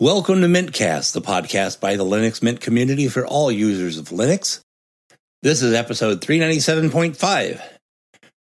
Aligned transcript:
Welcome 0.00 0.40
to 0.40 0.46
Mintcast, 0.46 1.12
the 1.12 1.20
podcast 1.20 1.78
by 1.78 1.96
the 1.96 2.06
Linux 2.06 2.42
Mint 2.42 2.62
community 2.62 3.06
for 3.06 3.26
all 3.26 3.52
users 3.52 3.98
of 3.98 4.08
Linux. 4.08 4.62
This 5.42 5.60
is 5.60 5.74
episode 5.74 6.22
397.5, 6.22 7.60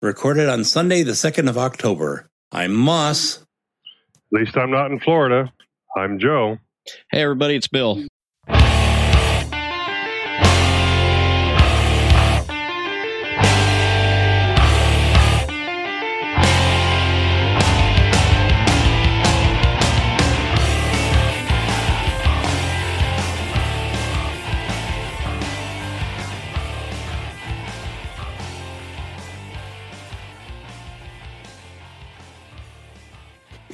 recorded 0.02 0.50
on 0.50 0.64
Sunday, 0.64 1.04
the 1.04 1.12
2nd 1.12 1.48
of 1.48 1.56
October. 1.56 2.28
I'm 2.52 2.74
Moss. 2.74 3.44
At 4.34 4.40
least 4.40 4.58
I'm 4.58 4.72
not 4.72 4.90
in 4.90 5.00
Florida. 5.00 5.54
I'm 5.96 6.18
Joe. 6.18 6.58
Hey, 7.12 7.22
everybody, 7.22 7.54
it's 7.54 7.68
Bill. 7.68 8.04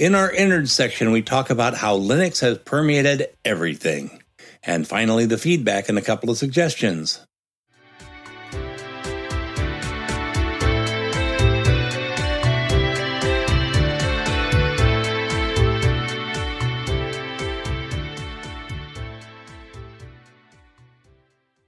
In 0.01 0.15
our 0.15 0.31
innards 0.31 0.71
section, 0.71 1.11
we 1.11 1.21
talk 1.21 1.51
about 1.51 1.75
how 1.75 1.95
Linux 1.95 2.41
has 2.41 2.57
permeated 2.57 3.27
everything. 3.45 4.23
And 4.63 4.87
finally, 4.87 5.27
the 5.27 5.37
feedback 5.37 5.89
and 5.89 5.97
a 5.99 6.01
couple 6.01 6.31
of 6.31 6.39
suggestions. 6.39 7.23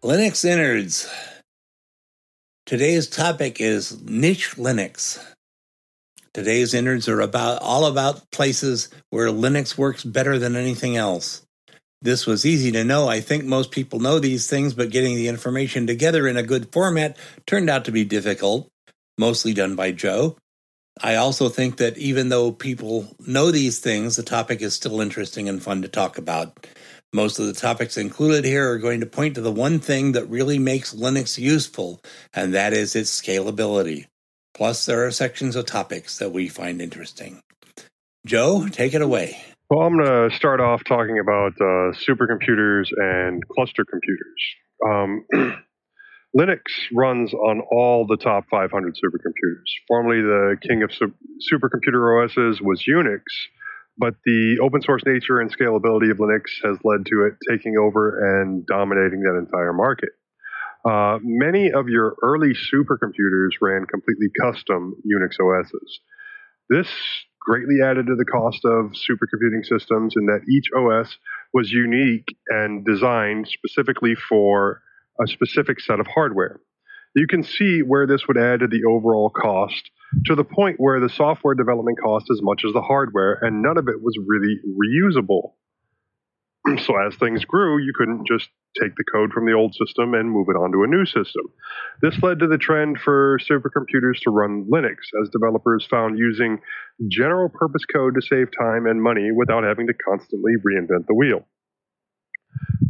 Linux 0.02 0.44
innards. 0.44 1.08
Today's 2.66 3.08
topic 3.08 3.62
is 3.62 4.02
niche 4.02 4.56
Linux. 4.56 5.24
Today's 6.34 6.74
innards 6.74 7.08
are 7.08 7.22
about 7.22 7.62
all 7.62 7.86
about 7.86 8.32
places 8.32 8.90
where 9.12 9.28
Linux 9.28 9.78
works 9.78 10.04
better 10.04 10.40
than 10.40 10.56
anything 10.56 10.98
else. 10.98 11.46
This 12.02 12.26
was 12.26 12.44
easy 12.44 12.72
to 12.72 12.84
know. 12.84 13.08
I 13.08 13.22
think 13.22 13.46
most 13.46 13.70
people 13.70 14.00
know 14.00 14.18
these 14.18 14.50
things, 14.50 14.74
but 14.74 14.90
getting 14.90 15.16
the 15.16 15.28
information 15.28 15.86
together 15.86 16.28
in 16.28 16.36
a 16.36 16.42
good 16.42 16.72
format 16.74 17.18
turned 17.46 17.70
out 17.70 17.86
to 17.86 17.92
be 17.92 18.04
difficult, 18.04 18.68
mostly 19.16 19.54
done 19.54 19.76
by 19.76 19.92
Joe. 19.92 20.36
I 21.02 21.16
also 21.16 21.50
think 21.50 21.78
that 21.78 22.00
even 22.00 22.30
though 22.30 22.52
people 22.52 23.16
know 23.20 23.52
these 23.52 23.80
things, 23.80 24.16
the 24.16 24.24
topic 24.24 24.60
is 24.62 24.74
still 24.74 25.02
interesting 25.02 25.48
and 25.48 25.62
fun 25.62 25.84
to 25.84 25.88
talk 25.88 26.18
about. 26.18 26.66
Most 27.14 27.38
of 27.38 27.46
the 27.46 27.54
topics 27.54 27.96
included 27.96 28.44
here 28.44 28.72
are 28.72 28.80
going 28.80 29.02
to 29.02 29.06
point 29.06 29.36
to 29.36 29.42
the 29.42 29.52
one 29.52 29.78
thing 29.78 30.14
that 30.14 30.26
really 30.30 30.58
makes 30.58 30.96
Linux 30.96 31.38
useful, 31.38 32.02
and 32.34 32.56
that 32.56 32.74
is 32.74 32.96
its 32.96 33.22
scalability. 33.22 34.08
Plus, 34.54 34.86
there 34.86 35.06
are 35.06 35.12
sections 35.12 35.56
of 35.56 35.66
topics 35.66 36.20
that 36.20 36.32
we 36.32 36.48
find 36.48 36.82
interesting. 36.82 37.42
Joe, 38.26 38.68
take 38.68 38.94
it 38.94 39.02
away. 39.02 39.42
Well, 39.70 39.82
I'm 39.82 39.98
going 39.98 40.30
to 40.30 40.36
start 40.36 40.60
off 40.60 40.84
talking 40.84 41.20
about 41.20 41.54
uh, 41.60 41.92
supercomputers 41.98 42.88
and 42.96 43.42
cluster 43.48 43.84
computers. 43.84 44.42
Um, 44.86 45.26
Linux 46.38 46.62
runs 46.94 47.34
on 47.34 47.62
all 47.72 48.06
the 48.08 48.18
top 48.18 48.46
500 48.50 48.96
supercomputers. 48.96 49.66
Formerly, 49.88 50.22
the 50.22 50.58
king 50.62 50.84
of 50.84 50.92
su- 50.94 51.14
supercomputer 51.52 52.24
OSs 52.24 52.62
was 52.62 52.84
Unix, 52.88 53.22
but 53.98 54.16
the 54.26 54.60
open 54.62 54.82
source 54.82 55.04
nature 55.06 55.40
and 55.40 55.56
scalability 55.56 56.10
of 56.12 56.18
Linux 56.18 56.46
has 56.64 56.78
led 56.84 57.06
to 57.08 57.26
it 57.26 57.34
taking 57.50 57.78
over 57.78 58.42
and 58.42 58.66
dominating 58.66 59.22
that 59.22 59.38
entire 59.38 59.74
market. 59.74 60.10
Uh, 60.86 61.18
many 61.22 61.72
of 61.72 61.88
your 61.88 62.16
early 62.24 62.54
supercomputers 62.54 63.52
ran 63.62 63.86
completely 63.86 64.28
custom 64.42 64.96
Unix 65.06 65.40
OSs. 65.40 66.00
This 66.70 66.88
greatly 67.40 67.78
added 67.84 68.08
to 68.08 68.16
the 68.16 68.26
cost 68.26 68.64
of 68.66 68.92
supercomputing 68.92 69.66
systems 69.66 70.16
in 70.18 70.26
that 70.26 70.42
each 70.50 70.66
OS 70.76 71.18
was 71.54 71.72
unique 71.72 72.36
and 72.50 72.86
designed 72.86 73.48
specifically 73.48 74.16
for 74.16 74.82
a 75.22 75.28
specific 75.28 75.80
set 75.80 76.00
of 76.00 76.08
hardware. 76.08 76.60
You 77.16 77.28
can 77.28 77.44
see 77.44 77.82
where 77.82 78.08
this 78.08 78.28
would 78.28 78.38
add 78.38 78.62
to 78.62 78.68
the 78.68 78.86
overall 78.86 79.30
cost 79.30 79.92
to 80.26 80.36
the 80.36 80.44
point 80.44 80.80
where 80.80 81.00
the 81.00 81.10
software 81.10 81.56
development 81.56 82.00
cost 82.04 82.28
as 82.32 82.42
much 82.42 82.64
as 82.66 82.74
the 82.74 82.82
hardware, 82.82 83.40
and 83.42 83.62
none 83.62 83.78
of 83.78 83.88
it 83.88 84.02
was 84.02 84.18
really 84.26 84.60
reusable. 84.68 85.54
so 86.86 86.96
as 86.98 87.16
things 87.16 87.46
grew, 87.46 87.78
you 87.80 87.94
couldn't 87.96 88.28
just 88.28 88.50
take 88.82 88.96
the 88.96 89.04
code 89.04 89.32
from 89.32 89.46
the 89.46 89.54
old 89.54 89.76
system 89.76 90.14
and 90.14 90.32
move 90.32 90.48
it 90.50 90.58
onto 90.58 90.84
a 90.84 90.88
new 90.88 91.06
system. 91.06 91.46
This 92.02 92.22
led 92.22 92.40
to 92.40 92.48
the 92.48 92.58
trend 92.58 93.00
for 93.04 93.40
supercomputers 93.50 94.20
to 94.24 94.32
run 94.32 94.66
Linux, 94.72 94.96
as 95.22 95.30
developers 95.30 95.88
found 95.90 96.18
using 96.18 96.60
general 97.10 97.50
purpose 97.50 97.86
code 97.86 98.16
to 98.16 98.22
save 98.22 98.48
time 98.58 98.86
and 98.86 99.02
money 99.02 99.32
without 99.32 99.64
having 99.64 99.88
to 99.88 99.94
constantly 99.94 100.54
reinvent 100.66 101.08
the 101.08 101.16
wheel. 101.16 101.46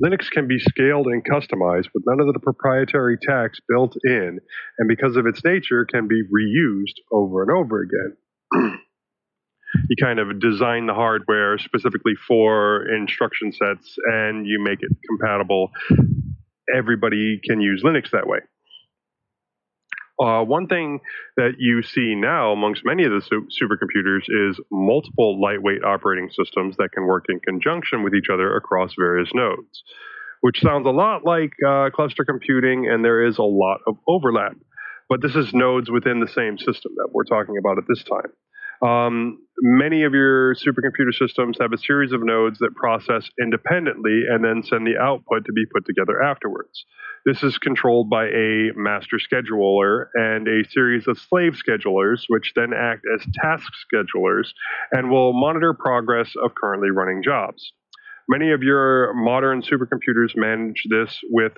Linux 0.04 0.30
can 0.30 0.48
be 0.48 0.60
scaled 0.60 1.08
and 1.08 1.24
customized 1.24 1.88
with 1.94 2.04
none 2.06 2.20
of 2.20 2.34
the 2.34 2.40
proprietary 2.40 3.18
tax 3.18 3.60
built 3.70 3.96
in, 4.04 4.40
and 4.78 4.88
because 4.88 5.16
of 5.16 5.26
its 5.26 5.44
nature, 5.44 5.86
can 5.86 6.08
be 6.08 6.24
reused 6.24 7.00
over 7.12 7.44
and 7.44 7.52
over 7.52 7.82
again. 7.82 8.80
you 9.90 9.96
kind 10.02 10.20
of 10.20 10.40
design 10.40 10.86
the 10.86 10.94
hardware 10.94 11.58
specifically 11.58 12.14
for 12.28 12.86
instruction 12.94 13.52
sets 13.52 13.96
and 14.06 14.46
you 14.46 14.60
make 14.62 14.80
it 14.82 14.92
compatible. 15.08 15.72
Everybody 16.76 17.40
can 17.44 17.62
use 17.62 17.84
Linux 17.84 18.12
that 18.12 18.28
way. 18.28 18.40
Uh, 20.22 20.44
one 20.44 20.68
thing 20.68 21.00
that 21.38 21.54
you 21.58 21.82
see 21.82 22.14
now 22.16 22.52
amongst 22.52 22.86
many 22.86 23.04
of 23.04 23.12
the 23.12 23.22
su- 23.22 23.48
supercomputers 23.62 24.22
is 24.50 24.60
multiple 24.72 25.42
lightweight 25.42 25.84
operating 25.84 26.30
systems 26.30 26.76
that 26.78 26.92
can 26.94 27.06
work 27.06 27.26
in 27.30 27.40
conjunction 27.40 28.04
with 28.04 28.14
each 28.14 28.28
other 28.32 28.56
across 28.56 28.94
various 28.98 29.30
nodes, 29.34 29.84
which 30.42 30.62
sounds 30.62 30.86
a 30.86 30.92
lot 30.92 31.26
like 31.26 31.52
uh, 31.68 31.90
cluster 31.90 32.24
computing, 32.24 32.88
and 32.88 33.04
there 33.04 33.26
is 33.26 33.40
a 33.40 33.44
lot 33.44 33.80
of 33.88 33.98
overlap. 34.08 34.56
But 35.10 35.22
this 35.22 35.36
is 35.36 35.54
nodes 35.54 35.90
within 35.90 36.20
the 36.20 36.28
same 36.28 36.58
system 36.58 36.94
that 36.98 37.10
we're 37.12 37.26
talking 37.26 37.58
about 37.58 37.80
at 37.80 37.86
this 37.88 38.04
time. 38.04 38.32
Um, 38.84 39.40
many 39.62 40.04
of 40.04 40.14
your 40.14 40.56
supercomputer 40.56 41.14
systems 41.14 41.58
have 41.62 41.72
a 41.72 41.78
series 41.78 42.12
of 42.12 42.22
nodes 42.22 42.60
that 42.60 42.76
process 42.76 43.30
independently 43.42 44.24
and 44.30 44.44
then 44.44 44.62
send 44.62 44.86
the 44.86 44.98
output 45.02 45.46
to 45.46 45.54
be 45.54 45.66
put 45.74 45.86
together 45.86 46.22
afterwards. 46.22 46.86
This 47.26 47.44
is 47.44 47.58
controlled 47.58 48.10
by 48.10 48.26
a 48.26 48.72
master 48.76 49.18
scheduler 49.18 50.08
and 50.16 50.48
a 50.50 50.68
series 50.70 51.08
of 51.08 51.18
slave 51.18 51.54
schedulers, 51.54 52.24
which 52.28 52.52
then 52.56 52.74
act 52.74 53.04
as 53.16 53.26
task 53.36 53.72
schedulers 53.94 54.50
and 54.92 55.10
will 55.10 55.32
monitor 55.32 55.74
progress 55.74 56.34
of 56.44 56.54
currently 56.56 56.90
running 56.90 57.24
jobs. 57.24 57.72
Many 58.28 58.52
of 58.52 58.64
your 58.64 59.14
modern 59.14 59.62
supercomputers 59.62 60.36
manage 60.36 60.84
this 60.90 61.20
with 61.30 61.54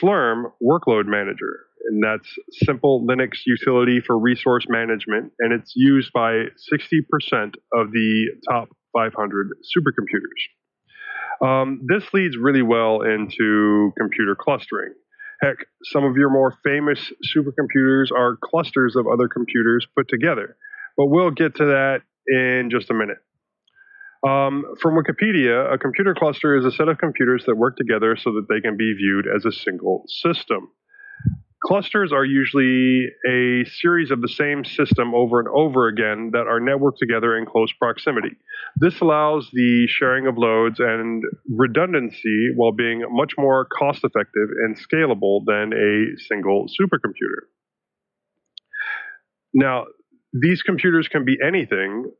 Slurm 0.00 0.52
Workload 0.62 1.04
Manager 1.04 1.65
and 1.88 2.02
that's 2.02 2.28
simple 2.64 3.06
Linux 3.06 3.38
utility 3.46 4.00
for 4.00 4.18
resource 4.18 4.66
management, 4.68 5.32
and 5.38 5.52
it's 5.52 5.72
used 5.76 6.10
by 6.12 6.44
60% 6.72 7.54
of 7.74 7.92
the 7.92 8.26
top 8.50 8.68
500 8.92 9.48
supercomputers. 9.76 11.44
Um, 11.44 11.82
this 11.86 12.02
leads 12.12 12.36
really 12.36 12.62
well 12.62 13.02
into 13.02 13.92
computer 13.98 14.36
clustering. 14.38 14.94
Heck, 15.40 15.56
some 15.84 16.04
of 16.04 16.16
your 16.16 16.30
more 16.30 16.54
famous 16.64 17.12
supercomputers 17.36 18.10
are 18.10 18.38
clusters 18.42 18.96
of 18.96 19.06
other 19.06 19.28
computers 19.28 19.86
put 19.96 20.08
together, 20.08 20.56
but 20.96 21.06
we'll 21.06 21.30
get 21.30 21.56
to 21.56 21.66
that 21.66 22.00
in 22.26 22.70
just 22.70 22.90
a 22.90 22.94
minute. 22.94 23.18
Um, 24.26 24.64
from 24.80 24.96
Wikipedia, 24.96 25.72
a 25.72 25.78
computer 25.78 26.14
cluster 26.14 26.56
is 26.56 26.64
a 26.64 26.70
set 26.70 26.88
of 26.88 26.98
computers 26.98 27.44
that 27.46 27.54
work 27.54 27.76
together 27.76 28.16
so 28.16 28.32
that 28.32 28.46
they 28.48 28.60
can 28.60 28.76
be 28.76 28.94
viewed 28.94 29.26
as 29.28 29.44
a 29.44 29.52
single 29.52 30.04
system. 30.08 30.70
Clusters 31.66 32.12
are 32.12 32.24
usually 32.24 33.06
a 33.28 33.64
series 33.80 34.12
of 34.12 34.20
the 34.20 34.28
same 34.28 34.64
system 34.64 35.12
over 35.16 35.40
and 35.40 35.48
over 35.48 35.88
again 35.88 36.30
that 36.32 36.46
are 36.46 36.60
networked 36.60 36.98
together 36.98 37.36
in 37.36 37.44
close 37.44 37.72
proximity. 37.72 38.36
This 38.76 39.00
allows 39.00 39.50
the 39.52 39.88
sharing 39.88 40.28
of 40.28 40.38
loads 40.38 40.78
and 40.78 41.24
redundancy 41.50 42.52
while 42.54 42.70
being 42.70 43.02
much 43.10 43.32
more 43.36 43.66
cost 43.76 44.04
effective 44.04 44.48
and 44.64 44.76
scalable 44.78 45.40
than 45.44 45.72
a 45.72 46.16
single 46.28 46.66
supercomputer. 46.80 47.48
Now, 49.52 49.86
these 50.32 50.62
computers 50.62 51.08
can 51.08 51.24
be 51.24 51.36
anything 51.44 52.12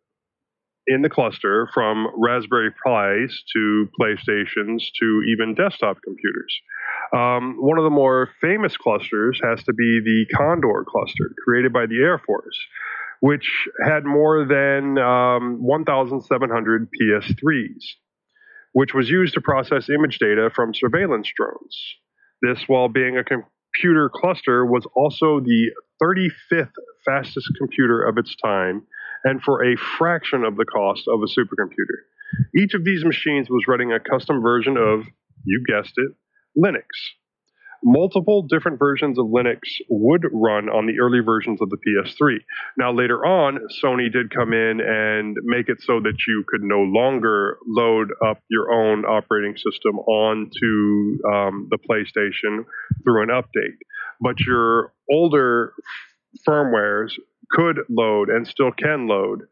in 0.89 1.03
the 1.03 1.09
cluster 1.09 1.69
from 1.73 2.09
Raspberry 2.17 2.71
Pis 2.71 3.45
to 3.55 3.89
PlayStations 4.01 4.83
to 5.01 5.23
even 5.33 5.55
desktop 5.55 5.99
computers. 6.03 6.61
Um, 7.13 7.57
one 7.61 7.79
of 7.79 7.85
the 7.85 7.91
more 7.91 8.31
famous 8.41 8.77
clusters 8.77 9.41
has 9.45 9.63
to 9.65 9.73
be 9.73 10.01
the 10.05 10.27
Condor 10.37 10.85
cluster, 10.89 11.31
created 11.45 11.73
by 11.73 11.87
the 11.87 12.01
Air 12.03 12.19
Force, 12.19 12.59
which 13.21 13.49
had 13.85 14.05
more 14.05 14.45
than 14.47 14.99
um, 14.99 15.63
1,700 15.63 16.89
PS3s. 17.01 17.85
which 18.73 18.95
was 18.95 19.09
used 19.11 19.35
to 19.35 19.41
process 19.41 19.89
image 19.89 20.19
data 20.19 20.51
from 20.55 20.75
surveillance 20.75 21.31
drones. 21.37 21.77
This, 22.43 22.65
while 22.69 22.89
being 22.89 23.17
a 23.17 23.25
computer 23.25 24.11
cluster, 24.15 24.67
was 24.67 24.87
also 24.97 25.41
the 25.41 25.71
35th 26.03 26.71
fastest 27.05 27.49
computer 27.59 28.05
of 28.05 28.19
its 28.19 28.37
time 28.37 28.83
and 29.25 29.43
for 29.43 29.65
a 29.65 29.77
fraction 29.99 30.45
of 30.45 30.57
the 30.57 30.67
cost 30.67 31.05
of 31.09 31.21
a 31.23 31.27
supercomputer. 31.27 32.05
Each 32.57 32.75
of 32.75 32.85
these 32.85 33.05
machines 33.05 33.49
was 33.51 33.65
running 33.69 33.93
a 33.93 34.01
custom 34.01 34.43
version 34.43 34.77
of, 34.77 35.07
you 35.45 35.65
guessed 35.67 35.95
it, 35.97 36.13
Linux 36.57 36.87
multiple 37.87 38.43
different 38.43 38.79
versions 38.79 39.19
of 39.19 39.27
Linux 39.27 39.61
would 39.89 40.25
run 40.33 40.69
on 40.69 40.87
the 40.87 40.99
early 41.01 41.21
versions 41.21 41.61
of 41.63 41.71
the 41.71 41.77
PS3. 41.77 42.39
Now, 42.77 42.93
later 42.93 43.25
on, 43.25 43.61
Sony 43.83 44.13
did 44.13 44.35
come 44.35 44.53
in 44.53 44.81
and 44.81 45.37
make 45.45 45.69
it 45.69 45.81
so 45.81 46.01
that 46.01 46.17
you 46.27 46.45
could 46.49 46.63
no 46.63 46.81
longer 46.81 47.59
load 47.67 48.11
up 48.27 48.39
your 48.51 48.73
own 48.73 49.05
operating 49.05 49.57
system 49.57 49.99
onto 50.01 51.19
um, 51.33 51.69
the 51.71 51.79
PlayStation 51.89 52.65
through 53.05 53.23
an 53.23 53.29
update. 53.29 53.79
But 54.21 54.41
your 54.41 54.93
older 55.11 55.73
firmwares 56.47 57.13
could 57.53 57.79
load 57.89 58.29
and 58.29 58.47
still 58.47 58.73
can 58.73 59.07
load 59.07 59.43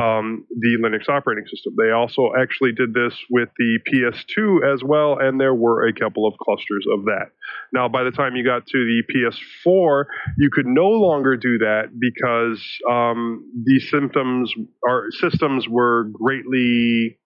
um, 0.00 0.46
the 0.60 0.78
Linux 0.80 1.08
operating 1.08 1.44
system. 1.46 1.74
They 1.76 1.90
also 1.90 2.30
actually 2.38 2.72
did 2.72 2.94
this 2.94 3.14
with 3.30 3.50
the 3.58 3.78
PS2 3.86 4.72
as 4.72 4.82
well, 4.82 5.18
and 5.20 5.40
there 5.40 5.54
were 5.54 5.86
a 5.86 5.92
couple 5.92 6.26
of 6.26 6.34
clusters 6.38 6.86
of 6.92 7.04
that. 7.04 7.26
Now, 7.72 7.88
by 7.88 8.02
the 8.02 8.10
time 8.10 8.34
you 8.34 8.44
got 8.44 8.66
to 8.66 8.78
the 8.78 9.02
PS4, 9.12 10.04
you 10.38 10.50
could 10.50 10.66
no 10.66 10.88
longer 10.88 11.36
do 11.36 11.58
that 11.58 11.90
because 11.98 12.62
um, 12.90 13.44
the 13.64 13.80
symptoms 13.80 14.52
or 14.82 15.08
systems 15.20 15.68
were 15.68 16.04
greatly 16.12 17.18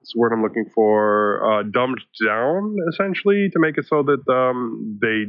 what's 0.00 0.12
the 0.14 0.18
word 0.18 0.32
I'm 0.32 0.42
looking 0.42 0.64
for 0.74 1.44
uh, 1.44 1.62
dumbed 1.62 2.00
down 2.24 2.74
essentially 2.90 3.50
to 3.52 3.58
make 3.58 3.76
it 3.76 3.84
so 3.86 4.02
that 4.02 4.32
um, 4.32 4.98
they 5.00 5.24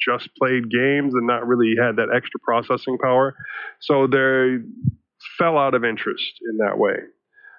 just 0.00 0.28
played 0.38 0.70
games 0.70 1.14
and 1.14 1.26
not 1.26 1.46
really 1.46 1.74
had 1.80 1.96
that 1.96 2.14
extra 2.14 2.38
processing 2.44 2.98
power. 3.02 3.34
So 3.80 4.06
they 4.06 4.58
fell 5.38 5.58
out 5.58 5.74
of 5.74 5.84
interest 5.84 6.40
in 6.50 6.58
that 6.58 6.78
way. 6.78 6.96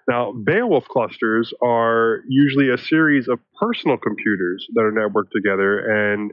Now, 0.08 0.34
Beowulf 0.34 0.86
clusters 0.86 1.52
are 1.64 2.22
usually 2.30 2.70
a 2.70 2.78
series 2.78 3.28
of 3.28 3.40
personal 3.60 3.98
computers 3.98 4.68
that 4.74 4.82
are 4.82 4.92
networked 4.92 5.32
together, 5.32 5.80
and 5.80 6.32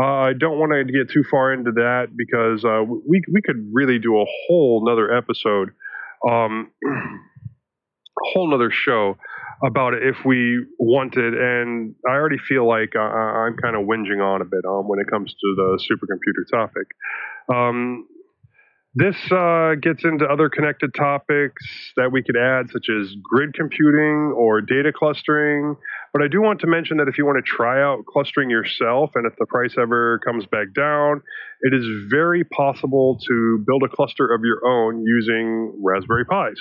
uh, 0.00 0.04
I 0.04 0.32
don't 0.34 0.58
want 0.58 0.70
to 0.72 0.84
get 0.84 1.10
too 1.10 1.24
far 1.28 1.52
into 1.52 1.72
that 1.72 2.16
because 2.16 2.64
uh, 2.64 2.84
we 2.84 3.20
we 3.32 3.42
could 3.42 3.68
really 3.72 3.98
do 3.98 4.20
a 4.20 4.24
whole 4.46 4.84
nother 4.86 5.12
episode, 5.12 5.70
um, 6.28 6.70
a 6.86 8.28
whole 8.32 8.48
nother 8.48 8.70
show 8.70 9.16
about 9.64 9.94
it 9.94 10.04
if 10.04 10.24
we 10.24 10.64
wanted. 10.78 11.34
And 11.34 11.96
I 12.08 12.12
already 12.12 12.38
feel 12.38 12.68
like 12.68 12.94
uh, 12.94 13.00
I'm 13.00 13.56
kind 13.56 13.74
of 13.74 13.82
whinging 13.86 14.22
on 14.24 14.40
a 14.40 14.44
bit 14.44 14.64
um, 14.64 14.86
when 14.86 15.00
it 15.00 15.10
comes 15.10 15.32
to 15.32 15.54
the 15.56 15.82
supercomputer 15.90 16.48
topic. 16.48 16.86
Um, 17.52 18.06
this 18.98 19.14
uh, 19.30 19.76
gets 19.80 20.04
into 20.04 20.24
other 20.26 20.48
connected 20.48 20.92
topics 20.92 21.62
that 21.96 22.10
we 22.10 22.20
could 22.20 22.36
add, 22.36 22.68
such 22.72 22.88
as 22.90 23.14
grid 23.22 23.54
computing 23.54 24.34
or 24.36 24.60
data 24.60 24.92
clustering. 24.92 25.76
But 26.12 26.22
I 26.22 26.26
do 26.26 26.42
want 26.42 26.60
to 26.62 26.66
mention 26.66 26.96
that 26.96 27.06
if 27.06 27.16
you 27.16 27.24
want 27.24 27.38
to 27.44 27.48
try 27.48 27.80
out 27.80 28.06
clustering 28.06 28.50
yourself, 28.50 29.10
and 29.14 29.24
if 29.24 29.38
the 29.38 29.46
price 29.46 29.76
ever 29.80 30.18
comes 30.26 30.46
back 30.46 30.74
down, 30.74 31.22
it 31.60 31.72
is 31.72 31.86
very 32.10 32.42
possible 32.42 33.20
to 33.28 33.64
build 33.64 33.84
a 33.84 33.88
cluster 33.88 34.26
of 34.34 34.40
your 34.42 34.66
own 34.66 35.04
using 35.04 35.80
Raspberry 35.80 36.24
Pis. 36.24 36.58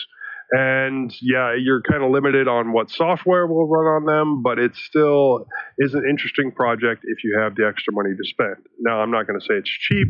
And 0.51 1.13
yeah, 1.21 1.53
you're 1.59 1.81
kind 1.81 2.03
of 2.03 2.11
limited 2.11 2.47
on 2.47 2.71
what 2.71 2.89
software 2.89 3.45
will 3.47 3.67
run 3.67 3.85
on 3.85 4.05
them, 4.05 4.41
but 4.41 4.59
it 4.59 4.75
still 4.75 5.45
is 5.77 5.93
an 5.93 6.03
interesting 6.09 6.51
project 6.51 7.03
if 7.03 7.23
you 7.23 7.37
have 7.37 7.55
the 7.55 7.67
extra 7.67 7.91
money 7.91 8.11
to 8.15 8.23
spend. 8.23 8.55
Now, 8.79 9.01
I'm 9.01 9.11
not 9.11 9.27
going 9.27 9.39
to 9.39 9.45
say 9.45 9.55
it's 9.55 9.69
cheap 9.69 10.07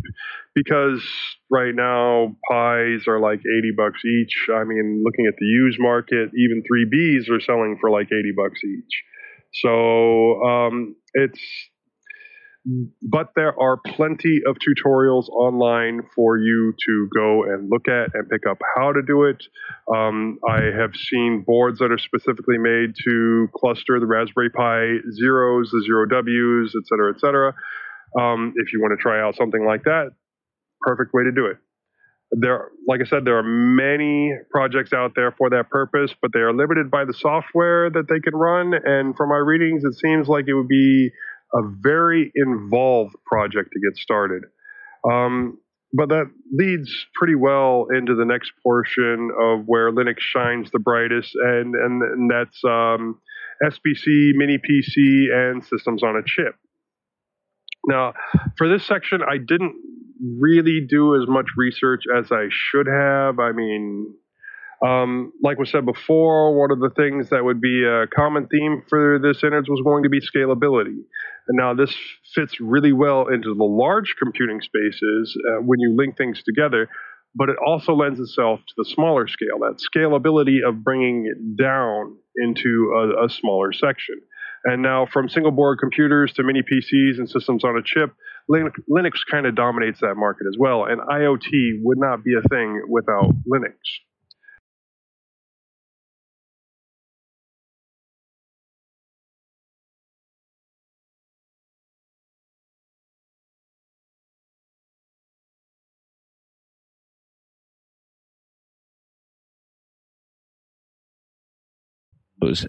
because 0.54 1.04
right 1.50 1.74
now 1.74 2.36
Pis 2.52 3.08
are 3.08 3.20
like 3.20 3.40
80 3.40 3.72
bucks 3.76 4.06
each. 4.06 4.48
I 4.54 4.64
mean, 4.64 5.02
looking 5.04 5.26
at 5.26 5.34
the 5.40 5.46
used 5.46 5.80
market, 5.80 6.30
even 6.38 6.62
3Bs 6.72 7.30
are 7.32 7.42
selling 7.42 7.78
for 7.82 7.90
like 7.90 8.08
80 8.08 8.34
bucks 8.38 8.62
each. 8.64 9.04
So 9.54 10.44
um, 10.44 10.96
it's 11.14 11.42
but 13.02 13.32
there 13.36 13.58
are 13.60 13.78
plenty 13.78 14.42
of 14.46 14.58
tutorials 14.58 15.30
online 15.30 16.02
for 16.16 16.38
you 16.38 16.74
to 16.86 17.10
go 17.16 17.44
and 17.44 17.70
look 17.70 17.88
at 17.88 18.10
and 18.14 18.30
pick 18.30 18.42
up 18.50 18.58
how 18.76 18.92
to 18.92 19.02
do 19.02 19.24
it. 19.24 19.42
Um, 19.94 20.40
I 20.48 20.64
have 20.78 20.94
seen 20.96 21.44
boards 21.48 21.80
that 21.80 21.92
are 21.92 21.98
specifically 21.98 22.58
made 22.58 22.94
to 23.06 23.48
cluster 23.56 24.00
the 24.00 24.06
Raspberry 24.06 24.50
Pi 24.50 24.98
zeros, 25.14 25.72
the 25.72 25.82
zero 25.86 26.06
Ws, 26.06 26.76
et 26.76 26.88
cetera, 26.88 27.14
et 27.14 27.20
cetera. 27.22 27.54
Um, 28.20 28.54
if 28.58 28.74
you 28.74 28.82
want 28.82 28.98
to 28.98 29.02
try 29.02 29.22
out 29.22 29.36
something 29.36 29.66
like 29.66 29.84
that, 29.84 30.10
perfect 30.82 31.14
way 31.14 31.24
to 31.24 31.32
do 31.32 31.46
it. 31.46 31.58
There, 32.32 32.72
like 32.86 33.00
I 33.00 33.06
said, 33.06 33.24
there 33.24 33.38
are 33.38 33.44
many 33.44 34.34
projects 34.52 34.92
out 34.92 35.14
there 35.16 35.32
for 35.38 35.50
that 35.52 35.70
purpose, 35.70 36.14
but 36.22 36.34
they 36.34 36.40
are 36.40 36.54
limited 36.54 36.92
by 36.92 37.06
the 37.06 37.14
software 37.14 37.90
that 37.90 38.10
they 38.10 38.20
can 38.20 38.36
run. 38.36 38.74
And 38.74 39.16
from 39.16 39.30
my 39.30 39.38
readings, 39.38 39.86
it 39.86 39.94
seems 39.94 40.28
like 40.28 40.44
it 40.50 40.54
would 40.54 40.68
be 40.68 41.12
a 41.54 41.62
very 41.82 42.32
involved 42.36 43.16
project 43.26 43.70
to 43.74 43.80
get 43.80 43.98
started. 43.98 44.44
Um, 45.10 45.60
but 45.94 46.10
that 46.10 46.30
leads 46.52 46.92
pretty 47.16 47.36
well 47.36 47.88
into 47.96 48.14
the 48.16 48.26
next 48.26 48.52
portion 48.62 49.30
of 49.40 49.64
where 49.66 49.92
Linux 49.92 50.20
shines 50.20 50.70
the 50.72 50.80
brightest, 50.80 51.32
and 51.34 51.76
and, 51.76 52.02
and 52.02 52.30
that's 52.30 52.62
um, 52.66 53.20
SBC, 53.64 54.34
Mini 54.36 54.58
PC, 54.58 55.32
and 55.34 55.64
systems 55.64 56.04
on 56.04 56.18
a 56.18 56.22
chip. 56.26 56.56
Now, 57.86 58.14
for 58.58 58.68
this 58.68 58.86
section, 58.86 59.22
I 59.22 59.38
didn't 59.38 59.76
really 60.40 60.86
do 60.88 61.16
as 61.16 61.28
much 61.28 61.46
research 61.56 62.04
as 62.18 62.32
I 62.32 62.48
should 62.50 62.88
have. 62.88 63.40
I 63.40 63.52
mean, 63.54 64.14
um, 64.86 65.34
like 65.42 65.58
was 65.58 65.72
said 65.72 65.86
before, 65.86 66.58
one 66.58 66.72
of 66.72 66.80
the 66.80 66.92
things 66.96 67.30
that 67.30 67.44
would 67.44 67.60
be 67.60 67.84
a 67.84 68.06
common 68.08 68.48
theme 68.48 68.84
for 68.88 69.20
this 69.20 69.44
innards 69.44 69.70
was 69.70 69.82
going 69.84 70.04
to 70.04 70.10
be 70.10 70.20
scalability. 70.20 70.98
And 71.48 71.58
now 71.58 71.74
this 71.74 71.96
fits 72.36 72.60
really 72.60 72.92
well 72.92 73.28
into 73.28 73.56
the 73.56 73.64
large 73.64 74.16
computing 74.22 74.62
spaces 74.62 75.36
uh, 75.50 75.62
when 75.62 75.80
you 75.80 75.96
link 75.96 76.18
things 76.18 76.44
together, 76.44 76.90
but 77.34 77.50
it 77.50 77.56
also 77.66 77.94
lends 77.94 78.20
itself 78.20 78.60
to 78.60 78.74
the 78.78 78.86
smaller 78.86 79.28
scale, 79.28 79.60
that 79.62 79.82
scalability 79.96 80.58
of 80.68 80.84
bringing 80.84 81.26
it 81.26 81.58
down 81.58 82.18
into 82.36 82.94
a, 82.96 83.26
a 83.26 83.30
smaller 83.30 83.74
section. 83.74 84.16
And 84.64 84.82
now, 84.82 85.08
from 85.12 85.30
single 85.30 85.52
board 85.52 85.80
computers 85.80 86.34
to 86.34 86.44
mini 86.44 86.62
PCs 86.62 87.18
and 87.18 87.30
systems 87.30 87.64
on 87.64 87.78
a 87.78 87.82
chip, 87.84 88.14
Linux, 88.52 88.72
Linux 88.90 89.14
kind 89.30 89.46
of 89.46 89.56
dominates 89.56 90.02
that 90.02 90.16
market 90.16 90.46
as 90.48 90.58
well. 90.60 90.86
And 90.86 91.00
IoT 91.00 91.80
would 91.84 91.98
not 91.98 92.24
be 92.24 92.34
a 92.34 92.48
thing 92.50 92.84
without 92.90 93.32
Linux. 93.50 93.78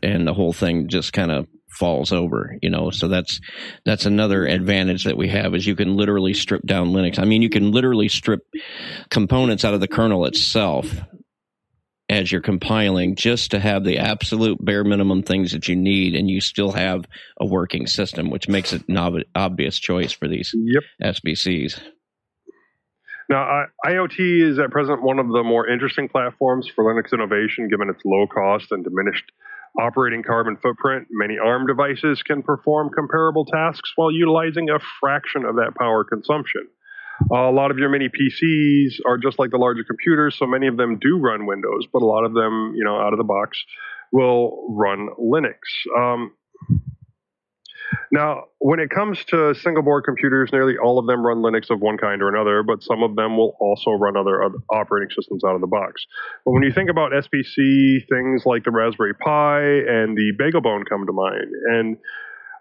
And 0.03 0.27
the 0.27 0.35
whole 0.35 0.53
thing 0.53 0.89
just 0.89 1.13
kind 1.13 1.31
of 1.31 1.47
falls 1.71 2.13
over 2.13 2.57
you 2.63 2.71
know? 2.71 2.91
So 2.91 3.09
that's 3.09 3.41
that's 3.85 4.07
another 4.07 4.47
advantage 4.47 5.05
that 5.05 5.17
we 5.17 5.29
have 5.29 5.55
is 5.55 5.67
you 5.67 5.77
can 5.77 5.97
literally 5.97 6.35
strip 6.35 6.65
down 6.67 6.89
linux. 6.89 7.19
I 7.19 7.25
mean 7.25 7.43
you 7.43 7.51
can 7.51 7.71
literally 7.71 8.09
strip 8.09 8.41
components 9.11 9.65
out 9.65 9.75
of 9.75 9.81
the 9.81 9.89
kernel 9.89 10.27
itself 10.27 10.87
as 12.11 12.33
you're 12.33 12.41
compiling 12.41 13.17
just 13.17 13.51
to 13.51 13.61
have 13.61 13.85
the 13.85 13.99
absolute 13.99 14.65
bare 14.65 14.85
minimum 14.85 15.23
things 15.23 15.53
that 15.53 15.69
you 15.69 15.77
need 15.77 16.15
and 16.15 16.31
you 16.31 16.41
still 16.41 16.73
have 16.73 17.05
a 17.39 17.47
working 17.47 17.87
system 17.87 18.31
which 18.31 18.49
makes 18.49 18.73
it 18.73 18.83
an 18.89 19.25
obvious 19.35 19.79
choice 19.79 20.13
for 20.13 20.27
these 20.27 20.55
yep. 20.55 20.83
sbcs 21.15 21.81
now, 23.29 23.67
IoT 23.85 24.51
is 24.53 24.59
at 24.59 24.71
present 24.71 25.03
one 25.03 25.19
of 25.19 25.29
the 25.29 25.43
more 25.43 25.69
interesting 25.69 26.09
platforms 26.09 26.67
for 26.67 26.83
Linux 26.83 27.13
innovation, 27.13 27.69
given 27.69 27.91
its 27.91 28.01
low 28.05 28.27
cost 28.27 28.73
and 28.73 28.83
diminished 28.83 29.31
operating 29.81 30.23
carbon 30.23 30.57
footprint, 30.57 31.09
many 31.11 31.39
ARM 31.39 31.67
devices 31.67 32.23
can 32.23 32.43
perform 32.43 32.91
comparable 32.95 33.45
tasks 33.45 33.93
while 33.97 34.13
utilizing 34.13 34.71
a 34.71 34.79
fraction 35.01 35.45
of 35.45 35.57
that 35.57 35.75
power 35.79 36.05
consumption. 36.05 36.69
Uh, 37.31 37.49
a 37.49 37.51
lot 37.51 37.71
of 37.71 37.79
your 37.79 37.89
mini 37.89 38.09
PCs 38.09 39.01
are 39.05 39.19
just 39.19 39.39
like 39.39 39.51
the 39.51 39.57
larger 39.57 39.83
computers, 39.85 40.37
so 40.39 40.47
many 40.47 40.69
of 40.69 40.77
them 40.77 40.99
do 41.01 41.19
run 41.19 41.47
Windows, 41.47 41.87
but 41.93 42.03
a 42.03 42.07
lot 42.07 42.25
of 42.25 42.33
them, 42.33 42.75
you 42.77 42.85
know, 42.85 42.97
out 42.97 43.13
of 43.13 43.19
the 43.19 43.25
box, 43.25 43.59
will 44.13 44.67
run 44.71 45.09
Linux. 45.21 45.59
Um, 45.97 46.33
Now, 48.11 48.45
when 48.59 48.81
it 48.81 48.91
comes 48.91 49.23
to 49.29 49.55
single 49.55 49.83
board 49.83 50.05
computers, 50.05 50.51
nearly 50.53 50.75
all 50.77 50.99
of 50.99 51.07
them 51.07 51.25
run 51.25 51.39
Linux 51.39 51.71
of 51.71 51.81
one 51.81 51.99
kind 51.99 52.23
or 52.23 52.29
another, 52.29 52.63
but 52.63 52.83
some 52.83 53.03
of 53.03 53.17
them 53.17 53.37
will 53.37 53.57
also 53.61 53.93
run 53.93 54.17
other, 54.17 54.43
other 54.43 54.59
operating 54.71 55.11
systems 55.15 55.45
out 55.45 55.55
of 55.55 55.61
the 55.61 55.67
box. 55.67 56.05
But 56.45 56.53
when 56.53 56.63
you 56.63 56.73
think 56.73 56.91
about 56.91 57.13
SBC, 57.13 58.09
things 58.09 58.43
like 58.45 58.65
the 58.65 58.71
Raspberry 58.71 59.15
Pi 59.15 59.61
and 59.61 60.17
the 60.17 60.33
BeagleBone 60.39 60.89
come 60.89 61.07
to 61.07 61.13
mind, 61.13 61.51
and 61.71 61.97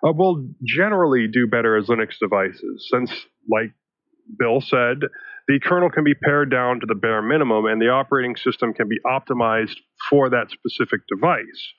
uh, 0.05 0.11
will 0.13 0.47
generally 0.63 1.27
do 1.27 1.47
better 1.47 1.77
as 1.77 1.87
Linux 1.87 2.19
devices, 2.19 2.87
since, 2.91 3.11
like 3.49 3.71
Bill 4.37 4.61
said, 4.61 4.99
the 5.47 5.59
kernel 5.63 5.89
can 5.89 6.03
be 6.03 6.13
pared 6.13 6.51
down 6.51 6.81
to 6.81 6.85
the 6.85 6.95
bare 6.95 7.21
minimum, 7.21 7.65
and 7.65 7.81
the 7.81 7.89
operating 7.89 8.35
system 8.35 8.73
can 8.73 8.89
be 8.89 8.97
optimized 9.05 9.77
for 10.09 10.29
that 10.29 10.47
specific 10.51 11.01
device. 11.07 11.73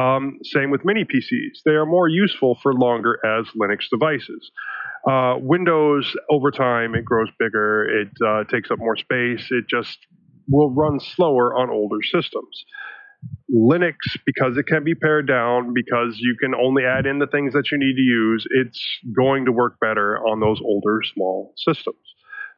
Um, 0.00 0.38
same 0.42 0.70
with 0.70 0.84
mini 0.84 1.04
PCs. 1.04 1.62
They 1.64 1.72
are 1.72 1.86
more 1.86 2.08
useful 2.08 2.58
for 2.62 2.74
longer 2.74 3.18
as 3.24 3.46
Linux 3.60 3.88
devices. 3.90 4.50
Uh, 5.08 5.34
Windows, 5.38 6.16
over 6.30 6.50
time, 6.50 6.94
it 6.94 7.04
grows 7.04 7.28
bigger, 7.38 7.84
it 7.84 8.08
uh, 8.26 8.44
takes 8.44 8.70
up 8.70 8.78
more 8.78 8.96
space, 8.96 9.46
it 9.50 9.66
just 9.68 9.98
will 10.48 10.70
run 10.70 10.98
slower 10.98 11.54
on 11.54 11.70
older 11.70 12.02
systems. 12.02 12.64
Linux, 13.54 13.94
because 14.26 14.56
it 14.56 14.66
can 14.66 14.82
be 14.82 14.94
pared 14.94 15.28
down, 15.28 15.72
because 15.74 16.16
you 16.18 16.36
can 16.40 16.54
only 16.54 16.84
add 16.84 17.06
in 17.06 17.18
the 17.18 17.26
things 17.26 17.52
that 17.52 17.70
you 17.70 17.78
need 17.78 17.94
to 17.94 18.02
use, 18.02 18.46
it's 18.50 18.82
going 19.14 19.44
to 19.44 19.52
work 19.52 19.78
better 19.80 20.18
on 20.18 20.40
those 20.40 20.60
older 20.64 21.00
small 21.12 21.52
systems. 21.56 21.96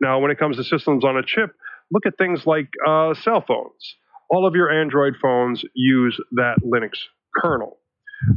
Now, 0.01 0.21
when 0.21 0.31
it 0.31 0.39
comes 0.39 0.57
to 0.57 0.65
systems 0.65 1.05
on 1.05 1.17
a 1.17 1.23
chip, 1.25 1.51
look 1.93 2.07
at 2.07 2.17
things 2.17 2.47
like 2.47 2.69
uh, 2.87 3.15
cell 3.15 3.45
phones. 3.47 3.97
All 4.31 4.47
of 4.47 4.55
your 4.55 4.71
Android 4.71 5.15
phones 5.21 5.63
use 5.75 6.19
that 6.33 6.57
Linux 6.65 6.99
kernel. 7.41 7.79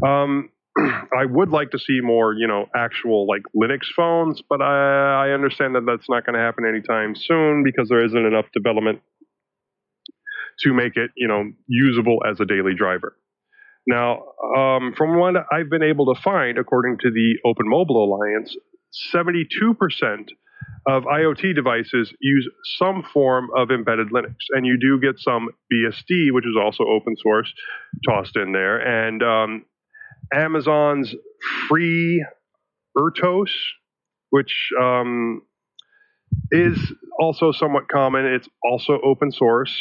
Um, 0.06 0.50
I 0.78 1.26
would 1.26 1.50
like 1.50 1.72
to 1.72 1.80
see 1.80 2.00
more, 2.02 2.34
you 2.34 2.48
know, 2.48 2.68
actual 2.76 3.28
like 3.28 3.42
Linux 3.56 3.82
phones, 3.96 4.42
but 4.48 4.62
I, 4.62 5.28
I 5.28 5.30
understand 5.32 5.76
that 5.76 5.86
that's 5.86 6.10
not 6.10 6.26
going 6.26 6.36
to 6.36 6.42
happen 6.42 6.66
anytime 6.66 7.16
soon 7.16 7.64
because 7.64 7.90
there 7.90 8.04
isn't 8.06 8.26
enough 8.26 8.46
development 8.54 9.02
to 10.62 10.74
make 10.74 10.96
it, 10.96 11.12
you 11.16 11.28
know, 11.28 11.52
usable 11.68 12.20
as 12.30 12.40
a 12.40 12.46
daily 12.46 12.74
driver. 12.76 13.16
Now, 13.88 14.24
um, 14.56 14.94
from 14.96 15.18
what 15.18 15.36
I've 15.52 15.70
been 15.70 15.84
able 15.84 16.14
to 16.14 16.22
find, 16.22 16.58
according 16.58 16.98
to 17.00 17.12
the 17.12 17.38
Open 17.46 17.68
Mobile 17.68 18.04
Alliance, 18.04 18.56
72% 19.14 19.46
of 20.88 21.04
IoT 21.04 21.56
devices 21.56 22.14
use 22.20 22.50
some 22.78 23.04
form 23.14 23.50
of 23.56 23.70
embedded 23.70 24.10
Linux, 24.10 24.36
and 24.52 24.66
you 24.66 24.78
do 24.78 25.00
get 25.00 25.20
some 25.20 25.50
BSD, 25.72 26.32
which 26.32 26.46
is 26.46 26.56
also 26.60 26.84
open 26.86 27.16
source, 27.18 27.52
tossed 28.08 28.36
in 28.36 28.52
there, 28.52 28.78
and 28.78 29.22
um, 29.22 29.66
Amazon's 30.34 31.14
free 31.68 32.26
Ertos, 32.98 33.52
which 34.30 34.70
um, 34.80 35.42
is 36.52 36.78
also 37.20 37.52
somewhat 37.52 37.88
common. 37.88 38.26
It's 38.26 38.48
also 38.64 39.00
open 39.04 39.32
source, 39.32 39.76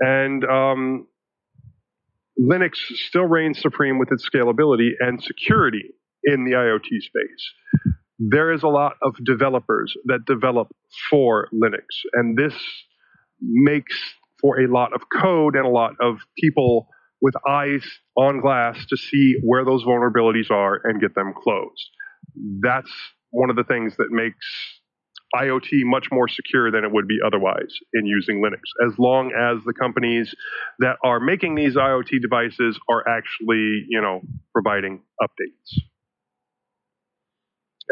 and 0.00 0.44
um, 0.44 1.06
Linux 2.40 2.76
still 3.08 3.26
reigns 3.26 3.60
supreme 3.60 3.98
with 3.98 4.10
its 4.12 4.28
scalability 4.28 4.90
and 5.00 5.22
security 5.22 5.94
in 6.24 6.44
the 6.44 6.52
IoT 6.52 7.02
space 7.02 7.91
there 8.30 8.52
is 8.52 8.62
a 8.62 8.68
lot 8.68 8.94
of 9.02 9.14
developers 9.24 9.94
that 10.04 10.24
develop 10.26 10.68
for 11.10 11.48
Linux, 11.52 11.86
and 12.12 12.36
this 12.36 12.54
makes 13.40 13.96
for 14.40 14.60
a 14.60 14.68
lot 14.68 14.92
of 14.92 15.02
code 15.12 15.56
and 15.56 15.66
a 15.66 15.70
lot 15.70 15.92
of 16.00 16.18
people 16.38 16.88
with 17.20 17.34
eyes 17.48 17.84
on 18.16 18.40
glass 18.40 18.84
to 18.86 18.96
see 18.96 19.36
where 19.42 19.64
those 19.64 19.84
vulnerabilities 19.84 20.50
are 20.50 20.80
and 20.84 21.00
get 21.00 21.14
them 21.14 21.32
closed. 21.36 21.90
That's 22.60 22.90
one 23.30 23.50
of 23.50 23.56
the 23.56 23.64
things 23.64 23.96
that 23.96 24.08
makes 24.10 24.46
IoT 25.34 25.84
much 25.84 26.08
more 26.12 26.28
secure 26.28 26.70
than 26.70 26.84
it 26.84 26.92
would 26.92 27.08
be 27.08 27.18
otherwise 27.24 27.72
in 27.94 28.06
using 28.06 28.42
Linux, 28.42 28.60
as 28.86 28.98
long 28.98 29.32
as 29.32 29.64
the 29.64 29.72
companies 29.72 30.34
that 30.80 30.96
are 31.02 31.20
making 31.20 31.54
these 31.54 31.74
IoT 31.74 32.20
devices 32.20 32.78
are 32.88 33.08
actually, 33.08 33.86
you 33.88 34.00
know, 34.00 34.20
providing 34.52 35.00
updates. 35.22 35.80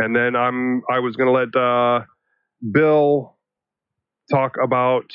And 0.00 0.16
then 0.16 0.34
I'm 0.34 0.82
I 0.90 1.00
was 1.00 1.16
going 1.16 1.26
to 1.26 1.32
let 1.32 1.54
uh, 1.54 2.04
Bill 2.72 3.36
talk 4.30 4.56
about 4.62 5.10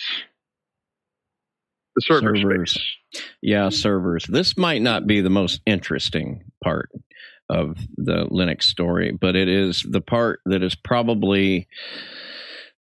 the 1.95 2.01
server 2.01 2.35
servers. 2.35 2.71
Space. 2.71 3.23
Yeah, 3.41 3.69
servers. 3.69 4.25
This 4.27 4.57
might 4.57 4.81
not 4.81 5.07
be 5.07 5.21
the 5.21 5.29
most 5.29 5.61
interesting 5.65 6.43
part 6.63 6.89
of 7.49 7.77
the 7.97 8.27
Linux 8.27 8.63
story, 8.63 9.11
but 9.11 9.35
it 9.35 9.47
is 9.47 9.85
the 9.89 10.01
part 10.01 10.41
that 10.45 10.63
is 10.63 10.75
probably 10.75 11.67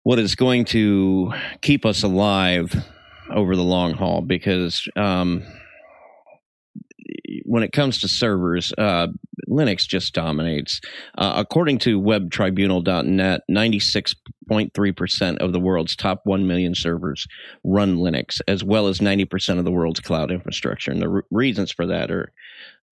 what 0.03 0.19
is 0.19 0.35
going 0.35 0.65
to 0.65 1.33
keep 1.61 1.85
us 1.85 2.03
alive 2.03 2.73
over 3.33 3.55
the 3.55 3.63
long 3.63 3.93
haul 3.93 4.21
because 4.21 4.87
um, 4.95 5.43
when 7.49 7.63
it 7.63 7.73
comes 7.73 7.99
to 7.99 8.07
servers, 8.07 8.71
uh, 8.77 9.07
Linux 9.49 9.87
just 9.87 10.13
dominates. 10.13 10.79
Uh, 11.17 11.33
according 11.35 11.79
to 11.79 11.99
WebTribunal.net, 11.99 13.41
96.3% 13.49 15.37
of 15.39 15.51
the 15.51 15.59
world's 15.59 15.95
top 15.95 16.21
1 16.25 16.45
million 16.45 16.75
servers 16.75 17.25
run 17.63 17.97
Linux, 17.97 18.39
as 18.47 18.63
well 18.63 18.85
as 18.85 18.99
90% 18.99 19.57
of 19.57 19.65
the 19.65 19.71
world's 19.71 19.99
cloud 19.99 20.29
infrastructure. 20.29 20.91
And 20.91 21.01
the 21.01 21.09
re- 21.09 21.23
reasons 21.31 21.71
for 21.71 21.87
that 21.87 22.11
are 22.11 22.31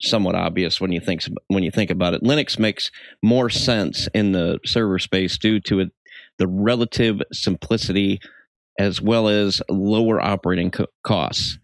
somewhat 0.00 0.34
obvious 0.34 0.80
when 0.80 0.90
you 0.90 1.00
think 1.00 1.22
when 1.46 1.62
you 1.62 1.70
think 1.70 1.90
about 1.90 2.14
it. 2.14 2.24
Linux 2.24 2.58
makes 2.58 2.90
more 3.22 3.48
sense 3.50 4.08
in 4.12 4.32
the 4.32 4.58
server 4.64 4.98
space 4.98 5.38
due 5.38 5.60
to 5.60 5.80
it, 5.80 5.92
the 6.38 6.48
relative 6.48 7.22
simplicity 7.32 8.20
as 8.78 9.00
well 9.00 9.28
as 9.28 9.60
lower 9.68 10.20
operating 10.20 10.70
co- 10.70 10.86
costs. 11.04 11.58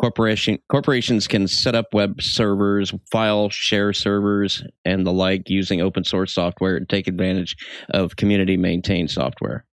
Corporation 0.00 0.58
corporations 0.70 1.28
can 1.28 1.46
set 1.46 1.74
up 1.74 1.92
web 1.92 2.22
servers, 2.22 2.94
file 3.12 3.50
share 3.50 3.92
servers, 3.92 4.64
and 4.86 5.06
the 5.06 5.12
like 5.12 5.50
using 5.50 5.82
open 5.82 6.04
source 6.04 6.32
software 6.32 6.76
and 6.76 6.88
take 6.88 7.06
advantage 7.06 7.54
of 7.90 8.16
community 8.16 8.56
maintained 8.56 9.10
software. 9.10 9.66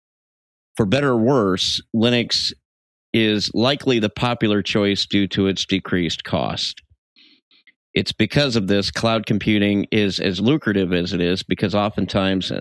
For 0.76 0.84
better 0.84 1.10
or 1.10 1.16
worse, 1.16 1.80
Linux 1.94 2.52
is 3.12 3.52
likely 3.54 4.00
the 4.00 4.10
popular 4.10 4.62
choice 4.62 5.06
due 5.06 5.28
to 5.28 5.46
its 5.46 5.64
decreased 5.64 6.24
cost. 6.24 6.82
It's 7.94 8.12
because 8.12 8.56
of 8.56 8.66
this 8.66 8.90
cloud 8.90 9.26
computing 9.26 9.86
is 9.92 10.18
as 10.18 10.40
lucrative 10.40 10.92
as 10.92 11.12
it 11.12 11.20
is 11.20 11.44
because 11.44 11.74
oftentimes 11.74 12.50
uh, 12.50 12.60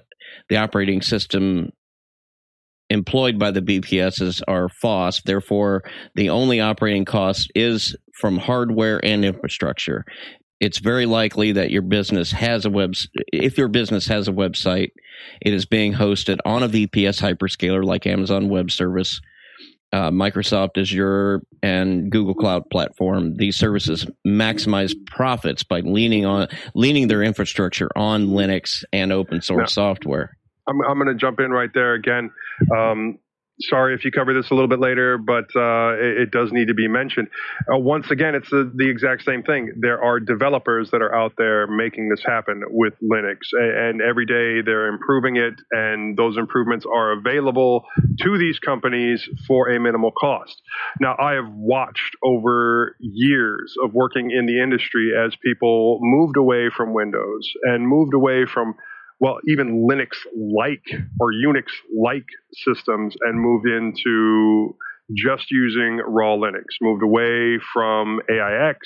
the 0.49 0.57
operating 0.57 1.01
system 1.01 1.71
employed 2.89 3.39
by 3.39 3.51
the 3.51 3.61
VPSs 3.61 4.41
are 4.47 4.69
FOSS. 4.69 5.21
Therefore, 5.23 5.83
the 6.15 6.29
only 6.29 6.59
operating 6.59 7.05
cost 7.05 7.51
is 7.55 7.95
from 8.19 8.37
hardware 8.37 9.03
and 9.03 9.25
infrastructure. 9.25 10.05
It's 10.59 10.79
very 10.79 11.05
likely 11.05 11.51
that 11.53 11.71
your 11.71 11.81
business 11.81 12.31
has 12.31 12.65
a 12.65 12.69
web. 12.69 12.93
If 13.33 13.57
your 13.57 13.67
business 13.67 14.07
has 14.07 14.27
a 14.27 14.33
website, 14.33 14.91
it 15.41 15.53
is 15.53 15.65
being 15.65 15.93
hosted 15.93 16.37
on 16.45 16.63
a 16.63 16.69
VPS 16.69 17.21
hyperscaler 17.21 17.83
like 17.83 18.07
Amazon 18.07 18.47
Web 18.47 18.71
Service, 18.71 19.19
uh, 19.91 20.11
Microsoft 20.11 20.77
Azure, 20.77 21.41
and 21.61 22.09
Google 22.09 22.35
Cloud 22.35 22.63
Platform. 22.71 23.35
These 23.35 23.57
services 23.57 24.07
maximize 24.25 24.93
profits 25.07 25.63
by 25.63 25.81
leaning 25.81 26.25
on 26.25 26.47
leaning 26.73 27.09
their 27.09 27.21
infrastructure 27.21 27.89
on 27.95 28.27
Linux 28.27 28.83
and 28.93 29.11
open 29.11 29.41
source 29.41 29.73
software. 29.73 30.37
I'm, 30.67 30.81
I'm 30.81 30.97
going 30.97 31.07
to 31.07 31.15
jump 31.15 31.39
in 31.39 31.51
right 31.51 31.69
there 31.73 31.93
again. 31.93 32.31
Um, 32.75 33.19
sorry 33.61 33.95
if 33.95 34.03
you 34.03 34.11
cover 34.11 34.33
this 34.33 34.51
a 34.51 34.53
little 34.53 34.67
bit 34.67 34.79
later, 34.79 35.17
but 35.17 35.45
uh, 35.55 35.93
it, 35.95 36.23
it, 36.23 36.31
does 36.31 36.51
need 36.51 36.67
to 36.67 36.73
be 36.73 36.87
mentioned. 36.87 37.27
Uh, 37.73 37.77
once 37.77 38.11
again, 38.11 38.35
it's 38.35 38.49
the, 38.49 38.71
the, 38.75 38.89
exact 38.89 39.23
same 39.23 39.43
thing. 39.43 39.71
There 39.79 40.01
are 40.01 40.19
developers 40.19 40.91
that 40.91 41.01
are 41.01 41.13
out 41.15 41.33
there 41.37 41.67
making 41.67 42.09
this 42.09 42.23
happen 42.25 42.63
with 42.69 42.93
Linux, 43.01 43.37
and 43.53 44.01
every 44.01 44.25
day 44.25 44.61
they're 44.61 44.87
improving 44.87 45.37
it, 45.37 45.53
and 45.71 46.17
those 46.17 46.37
improvements 46.37 46.85
are 46.85 47.13
available 47.13 47.85
to 48.21 48.37
these 48.37 48.59
companies 48.59 49.27
for 49.47 49.69
a 49.69 49.79
minimal 49.79 50.11
cost. 50.11 50.61
Now, 50.99 51.15
I 51.19 51.33
have 51.33 51.49
watched 51.49 52.15
over 52.23 52.95
years 52.99 53.73
of 53.83 53.93
working 53.93 54.31
in 54.31 54.45
the 54.45 54.61
industry 54.61 55.11
as 55.17 55.33
people 55.43 55.99
moved 56.01 56.37
away 56.37 56.69
from 56.75 56.93
Windows 56.93 57.49
and 57.63 57.87
moved 57.87 58.13
away 58.13 58.45
from 58.45 58.75
well, 59.19 59.37
even 59.47 59.87
Linux 59.89 60.09
like 60.35 60.83
or 61.19 61.31
Unix 61.31 61.65
like 61.97 62.25
systems 62.53 63.15
and 63.21 63.39
moved 63.39 63.67
into 63.67 64.75
just 65.15 65.51
using 65.51 65.97
raw 66.05 66.35
Linux, 66.35 66.65
moved 66.81 67.03
away 67.03 67.59
from 67.73 68.19
AIX, 68.29 68.77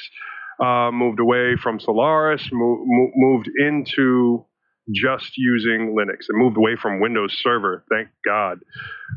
uh, 0.63 0.91
moved 0.91 1.19
away 1.19 1.55
from 1.61 1.79
Solaris, 1.79 2.47
mo- 2.51 2.83
mo- 2.85 3.11
moved 3.15 3.49
into 3.59 4.45
just 4.93 5.31
using 5.37 5.95
Linux 5.97 6.25
and 6.29 6.37
moved 6.37 6.57
away 6.57 6.75
from 6.75 6.99
Windows 6.99 7.37
Server, 7.41 7.83
thank 7.91 8.09
God. 8.25 8.59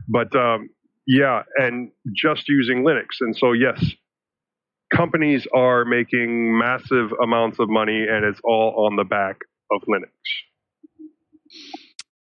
But 0.09 0.35
um, 0.37 0.71
yeah, 1.07 1.43
and 1.57 1.91
just 2.15 2.49
using 2.49 2.85
Linux. 2.85 3.07
And 3.21 3.37
so, 3.37 3.53
yes, 3.53 3.85
companies 4.95 5.47
are 5.55 5.85
making 5.85 6.57
massive 6.59 7.11
amounts 7.23 7.59
of 7.59 7.69
money 7.69 8.07
and 8.09 8.25
it's 8.25 8.41
all 8.45 8.87
on 8.87 8.97
the 8.97 9.05
back 9.05 9.39
of 9.73 9.83
Linux. 9.89 10.13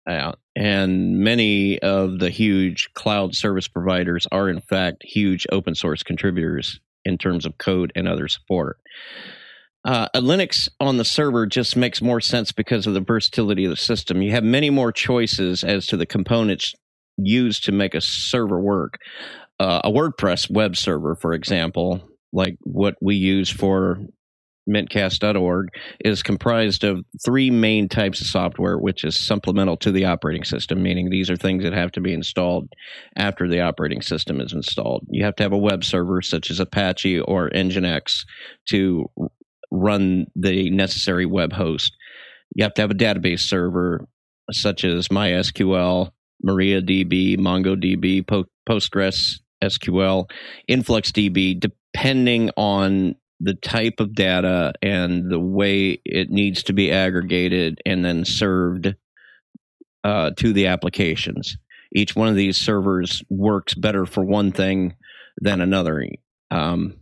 Yeah. 0.08 0.34
And 0.56 1.20
many 1.20 1.80
of 1.80 2.20
the 2.20 2.30
huge 2.30 2.90
cloud 2.94 3.36
service 3.36 3.68
providers 3.68 4.28
are, 4.32 4.50
in 4.50 4.62
fact, 4.62 5.04
huge 5.04 5.48
open 5.52 5.76
source 5.76 6.04
contributors 6.04 6.80
in 7.06 7.18
terms 7.18 7.46
of 7.46 7.58
code 7.58 7.92
and 7.96 8.08
other 8.08 8.28
support. 8.28 8.78
Uh, 9.86 10.08
a 10.14 10.22
Linux 10.22 10.70
on 10.80 10.98
the 10.98 11.06
server 11.06 11.46
just 11.46 11.76
makes 11.76 12.02
more 12.02 12.22
sense 12.22 12.52
because 12.52 12.88
of 12.88 12.94
the 12.94 13.02
versatility 13.02 13.66
of 13.66 13.72
the 13.72 13.78
system. 13.78 14.22
You 14.22 14.32
have 14.32 14.44
many 14.44 14.70
more 14.70 14.92
choices 14.92 15.64
as 15.64 15.86
to 15.88 15.98
the 15.98 16.06
components 16.06 16.74
used 17.18 17.66
to 17.66 17.72
make 17.72 17.94
a 17.94 18.02
server 18.02 18.60
work. 18.60 19.00
Uh, 19.60 19.82
a 19.84 19.92
WordPress 19.92 20.50
web 20.50 20.78
server, 20.78 21.16
for 21.16 21.34
example, 21.34 22.02
like 22.32 22.56
what 22.62 22.96
we 23.02 23.16
use 23.16 23.50
for 23.50 24.00
mintcast.org 24.70 25.70
is 26.04 26.24
comprised 26.24 26.84
of 26.84 27.04
three 27.24 27.50
main 27.50 27.90
types 27.90 28.22
of 28.22 28.28
software, 28.28 28.78
which 28.78 29.04
is 29.04 29.20
supplemental 29.20 29.78
to 29.78 29.92
the 29.92 30.06
operating 30.06 30.44
system, 30.44 30.82
meaning 30.82 31.10
these 31.10 31.30
are 31.30 31.36
things 31.36 31.64
that 31.64 31.74
have 31.74 31.92
to 31.92 32.02
be 32.02 32.14
installed 32.14 32.70
after 33.16 33.48
the 33.48 33.62
operating 33.62 34.02
system 34.02 34.40
is 34.40 34.54
installed. 34.54 35.06
You 35.10 35.26
have 35.26 35.36
to 35.38 35.44
have 35.44 35.54
a 35.54 35.58
web 35.58 35.84
server 35.84 36.22
such 36.22 36.50
as 36.50 36.60
Apache 36.60 37.20
or 37.22 37.50
Nginx 37.50 38.26
to 38.70 39.10
run 39.72 40.28
the 40.36 40.70
necessary 40.70 41.26
web 41.26 41.54
host. 41.54 41.96
You 42.56 42.64
have 42.64 42.74
to 42.76 42.82
have 42.82 42.92
a 42.92 42.96
database 42.96 43.42
server 43.42 44.08
such 44.52 44.84
as 44.84 45.08
MySQL, 45.08 46.12
MariaDB, 46.46 47.38
MongoDB, 47.38 48.46
Postgres 48.68 49.40
SQL, 49.64 50.30
InfluxDB, 50.70 51.60
depending 51.60 52.52
on 52.58 53.16
the 53.44 53.54
type 53.56 54.00
of 54.00 54.14
data 54.16 54.74
and 54.82 55.30
the 55.30 55.40
way 55.40 56.00
it 56.06 56.30
needs 56.30 56.64
to 56.64 56.74
be 56.74 56.92
aggregated 56.92 57.82
and 57.86 58.04
then 58.04 58.24
served 58.24 58.96
uh, 60.06 60.32
to 60.38 60.54
the 60.54 60.68
applications. 60.68 61.58
Each 61.94 62.16
one 62.16 62.30
of 62.30 62.36
these 62.36 62.58
servers 62.58 63.22
works 63.30 63.74
better 63.74 64.06
for 64.06 64.24
one 64.24 64.54
thing 64.54 64.96
than 65.42 65.60
another. 65.60 66.08
Um, 66.52 67.00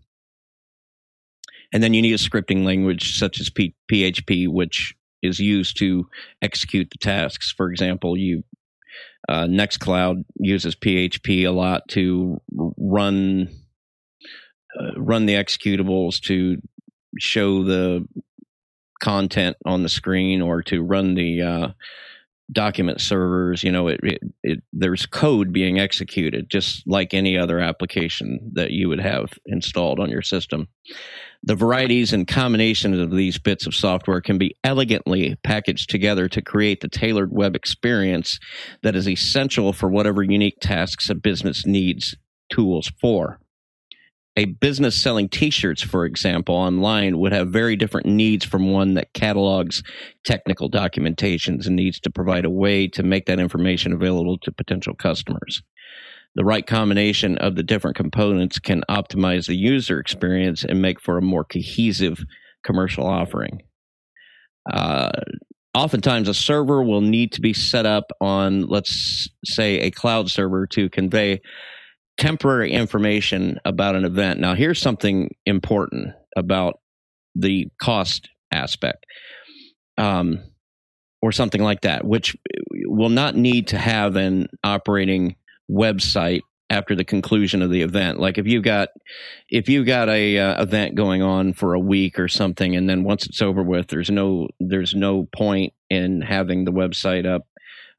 and 1.71 1.83
then 1.83 1.93
you 1.93 2.01
need 2.01 2.13
a 2.13 2.17
scripting 2.17 2.65
language 2.65 3.17
such 3.19 3.39
as 3.39 3.51
P- 3.51 3.75
PHP, 3.91 4.48
which 4.48 4.95
is 5.21 5.39
used 5.39 5.77
to 5.77 6.07
execute 6.41 6.89
the 6.89 6.98
tasks. 6.98 7.53
For 7.55 7.69
example, 7.69 8.17
you 8.17 8.43
uh, 9.29 9.45
Nextcloud 9.45 10.25
uses 10.39 10.75
PHP 10.75 11.45
a 11.45 11.51
lot 11.51 11.88
to 11.89 12.41
run 12.51 13.48
uh, 14.80 15.00
run 15.00 15.25
the 15.25 15.36
executables 15.36 16.20
to 16.22 16.58
show 17.18 17.63
the 17.63 18.08
content 19.01 19.58
on 19.66 19.84
the 19.84 19.90
screen 19.90 20.42
or 20.42 20.62
to 20.62 20.82
run 20.82 21.16
the 21.16 21.42
uh, 21.42 21.68
document 22.51 23.00
servers 23.00 23.63
you 23.63 23.72
know 23.72 23.88
it, 23.88 24.00
it, 24.04 24.22
it, 24.44 24.63
there's 24.74 25.06
code 25.06 25.54
being 25.54 25.80
executed 25.80 26.50
just 26.50 26.84
like 26.86 27.13
any 27.13 27.38
other 27.38 27.60
application 27.60 28.51
that 28.54 28.72
you 28.72 28.90
would 28.90 29.00
have 29.00 29.34
installed 29.46 30.00
on 30.00 30.10
your 30.10 30.22
system. 30.22 30.68
The 31.44 31.56
varieties 31.56 32.13
and 32.13 32.28
combinations 32.28 33.00
of 33.00 33.12
these 33.12 33.40
bits 33.40 33.66
of 33.66 33.74
software 33.74 34.22
can 34.22 34.38
be 34.38 34.56
elegantly 34.63 35.38
packaged 35.44 35.90
together 35.90 36.28
to 36.30 36.42
create 36.42 36.82
the 36.82 36.88
tailored 36.88 37.32
web 37.32 37.56
experience 37.56 38.40
that 38.84 38.96
is 38.96 39.08
essential 39.08 39.74
for 39.74 39.90
whatever 39.90 40.22
unique 40.22 40.60
tasks 40.62 41.10
a 41.10 41.16
business 41.16 41.66
needs 41.66 42.16
tools 42.51 42.92
for 43.01 43.40
a 44.38 44.46
business 44.46 44.96
selling 44.96 45.28
t-shirts 45.28 45.82
for 45.82 46.06
example 46.06 46.56
online 46.56 47.18
would 47.20 47.34
have 47.34 47.50
very 47.50 47.76
different 47.76 48.08
needs 48.08 48.46
from 48.46 48.72
one 48.72 48.94
that 48.94 49.14
catalogs 49.14 49.84
technical 50.24 50.70
documentations 50.70 51.68
and 51.68 51.76
needs 51.76 52.00
to 52.00 52.10
provide 52.10 52.46
a 52.46 52.50
way 52.50 52.88
to 52.88 53.04
make 53.04 53.26
that 53.26 53.40
information 53.40 53.92
available 53.92 54.38
to 54.38 54.52
potential 54.52 54.94
customers. 54.96 55.62
The 56.36 56.46
right 56.46 56.66
combination 56.66 57.38
of 57.40 57.56
the 57.56 57.64
different 57.64 57.98
components 57.98 58.58
can 58.58 58.84
optimize 58.90 59.48
the 59.48 59.56
user 59.56 60.00
experience 60.00 60.64
and 60.64 60.82
make 60.82 61.02
for 61.02 61.18
a 61.18 61.22
more 61.22 61.44
cohesive 61.44 62.24
commercial 62.64 63.06
offering. 63.06 63.62
Uh, 64.72 65.12
oftentimes 65.74 66.30
a 66.30 66.34
server 66.34 66.84
will 66.84 67.02
need 67.02 67.34
to 67.34 67.41
be 67.41 67.54
set 67.54 67.86
up 67.86 68.12
on 68.22 68.65
let's 68.67 69.28
say 69.44 69.80
a 69.80 69.91
cloud 69.91 70.30
server 70.30 70.67
to 70.67 70.89
convey 70.89 71.41
temporary 72.21 72.71
information 72.71 73.60
about 73.65 73.95
an 73.95 74.05
event. 74.05 74.39
Now, 74.39 74.53
here's 74.53 74.79
something 74.79 75.36
important 75.47 76.13
about 76.38 76.79
the 77.34 77.67
cost 77.81 78.29
aspect, 78.53 79.07
um, 79.97 80.39
or 81.23 81.31
something 81.31 81.63
like 81.63 81.81
that, 81.81 82.05
which 82.05 82.38
will 82.86 83.10
not 83.10 83.36
need 83.36 83.67
to 83.69 83.77
have 83.79 84.15
an 84.17 84.49
operating 84.63 85.36
website 85.69 86.41
after 86.69 86.95
the 86.95 87.03
conclusion 87.03 87.63
of 87.63 87.71
the 87.71 87.81
event. 87.81 88.19
Like 88.19 88.38
if 88.38 88.45
you 88.45 88.62
got 88.62 88.89
if 89.49 89.67
you 89.67 89.84
got 89.84 90.07
a 90.07 90.38
uh, 90.38 90.62
event 90.62 90.93
going 90.93 91.23
on 91.23 91.53
for 91.53 91.73
a 91.73 91.79
week 91.79 92.19
or 92.19 92.27
something, 92.27 92.75
and 92.75 92.88
then 92.88 93.03
once 93.03 93.25
it's 93.25 93.41
over 93.41 93.63
with, 93.63 93.88
there's 93.88 94.12
no 94.12 94.47
there's 94.60 94.93
no 94.93 95.27
point 95.36 95.73
in 95.89 96.21
having 96.21 96.65
the 96.65 96.71
website 96.71 97.25
up 97.25 97.47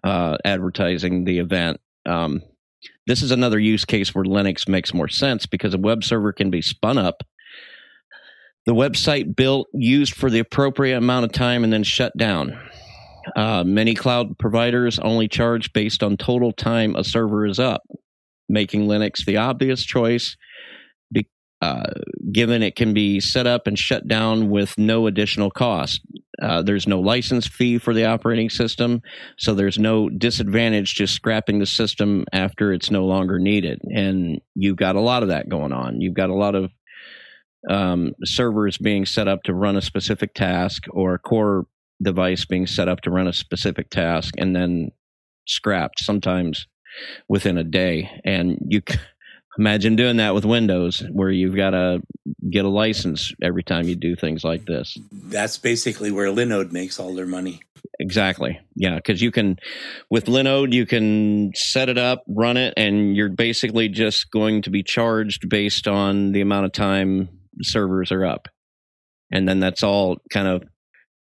uh, 0.04 0.37
advertising 0.44 1.24
the 1.24 1.40
event. 1.40 1.80
Um, 2.06 2.42
this 3.07 3.23
is 3.23 3.31
another 3.31 3.59
use 3.59 3.85
case 3.85 4.14
where 4.14 4.25
Linux 4.25 4.68
makes 4.68 4.95
more 4.95 5.09
sense 5.09 5.47
because 5.47 5.75
a 5.75 5.79
web 5.79 6.05
server 6.05 6.33
can 6.33 6.51
be 6.51 6.62
spun 6.62 6.99
up, 6.99 7.23
the 8.66 8.75
website 8.75 9.35
built, 9.35 9.68
used 9.73 10.14
for 10.14 10.31
the 10.31 10.38
appropriate 10.38 10.97
amount 10.97 11.25
of 11.25 11.33
time, 11.33 11.64
and 11.64 11.73
then 11.73 11.83
shut 11.83 12.16
down. 12.16 12.59
Uh, 13.37 13.64
many 13.64 13.95
cloud 13.95 14.38
providers 14.38 14.99
only 14.99 15.29
charge 15.29 15.73
based 15.73 16.03
on 16.03 16.16
total 16.16 16.53
time 16.53 16.97
a 16.97 17.05
server 17.05 17.47
is 17.47 17.59
up, 17.59 17.83
making 18.49 18.87
Linux 18.87 19.25
the 19.25 19.37
obvious 19.37 19.85
choice 19.85 20.37
uh, 21.62 21.85
given 22.33 22.61
it 22.61 22.75
can 22.75 22.92
be 22.92 23.21
set 23.21 23.47
up 23.47 23.68
and 23.68 23.79
shut 23.79 24.09
down 24.09 24.51
with 24.51 24.77
no 24.77 25.07
additional 25.07 25.49
cost. 25.49 26.01
Uh, 26.40 26.62
there's 26.62 26.87
no 26.87 27.01
license 27.01 27.47
fee 27.47 27.79
for 27.79 27.92
the 27.92 28.07
operating 28.07 28.49
system, 28.49 29.03
so 29.37 29.55
there's 29.55 29.79
no 29.79 30.09
disadvantage 30.09 30.95
to 30.95 31.07
scrapping 31.07 31.59
the 31.59 31.66
system 31.66 32.25
after 32.33 32.73
it's 32.73 32.90
no 32.90 33.05
longer 33.05 33.38
needed. 33.38 33.81
And 33.95 34.40
you've 34.55 34.77
got 34.77 34.97
a 34.97 35.01
lot 35.01 35.23
of 35.23 35.29
that 35.29 35.49
going 35.49 35.73
on. 35.73 36.01
You've 36.01 36.14
got 36.14 36.31
a 36.31 36.35
lot 36.35 36.55
of 36.55 36.71
um, 37.68 38.12
servers 38.25 38.79
being 38.79 39.05
set 39.07 39.29
up 39.29 39.42
to 39.45 39.55
run 39.55 39.77
a 39.77 39.83
specific 39.83 40.35
task 40.35 40.85
or 40.90 41.14
a 41.14 41.18
core 41.18 41.66
device 42.03 42.45
being 42.45 42.66
set 42.66 42.88
up 42.88 43.01
to 43.03 43.11
run 43.11 43.29
a 43.29 43.33
specific 43.33 43.90
task 43.90 44.35
and 44.38 44.57
then 44.57 44.90
scrapped 45.47 46.01
sometimes 46.01 46.66
within 47.29 47.59
a 47.59 47.64
day. 47.64 48.11
And 48.25 48.59
you 48.68 48.83
Imagine 49.59 49.97
doing 49.97 50.17
that 50.17 50.35
with 50.35 50.45
Windows, 50.45 51.03
where 51.12 51.31
you've 51.31 51.57
got 51.57 51.71
to 51.71 52.01
get 52.51 52.65
a 52.65 52.69
license 52.69 53.33
every 53.43 53.62
time 53.62 53.87
you 53.87 53.97
do 53.97 54.17
things 54.17 54.45
like 54.45 54.65
this. 54.65 54.97
That's 55.12 55.59
basically 55.59 56.11
where 56.11 56.29
Linode 56.29 56.73
makes 56.73 56.99
all 56.99 57.15
their 57.15 57.27
money. 57.27 57.61
Exactly. 58.01 58.59
Yeah, 58.75 58.97
because 58.97 59.21
you 59.21 59.31
can, 59.31 59.59
with 60.11 60.25
Linode, 60.25 60.73
you 60.73 60.87
can 60.87 61.53
set 61.55 61.88
it 61.88 61.99
up, 61.99 62.23
run 62.27 62.57
it, 62.57 62.75
and 62.77 63.15
you're 63.15 63.29
basically 63.29 63.88
just 63.88 64.31
going 64.31 64.62
to 64.62 64.71
be 64.71 64.83
charged 64.83 65.49
based 65.49 65.87
on 65.87 66.33
the 66.33 66.41
amount 66.41 66.67
of 66.67 66.73
time 66.73 67.29
servers 67.61 68.11
are 68.11 68.25
up. 68.25 68.49
And 69.31 69.49
then 69.49 69.61
that's 69.61 69.83
all 69.83 70.19
kind 70.31 70.49
of 70.49 70.65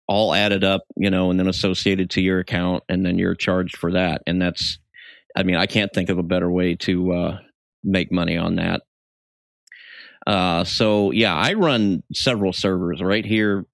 all 0.08 0.34
added 0.34 0.64
up, 0.64 0.84
you 0.96 1.10
know, 1.10 1.30
and 1.30 1.40
then 1.40 1.48
associated 1.48 2.10
to 2.12 2.22
your 2.22 2.40
account, 2.40 2.84
and 2.88 3.06
then 3.06 3.18
you're 3.18 3.36
charged 3.36 3.78
for 3.78 3.92
that. 3.94 4.22
And 4.28 4.42
that's, 4.42 4.80
I 5.36 5.44
mean, 5.44 5.56
I 5.56 5.66
can't 5.66 5.92
think 5.94 6.10
of 6.10 6.18
a 6.18 6.24
better 6.24 6.50
way 6.50 6.76
to 6.76 7.14
uh, 7.14 7.38
make 7.84 8.12
money 8.12 8.38
on 8.38 8.56
that. 8.56 8.82
Uh, 10.26 10.64
so 10.64 11.12
yeah, 11.12 11.36
I 11.36 11.54
run 11.54 12.04
several 12.14 12.54
servers 12.54 13.02
right 13.02 13.26
here 13.26 13.66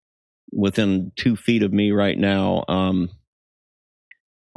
within 0.51 1.11
two 1.15 1.35
feet 1.35 1.63
of 1.63 1.71
me 1.71 1.91
right 1.91 2.17
now. 2.17 2.63
Um, 2.67 3.09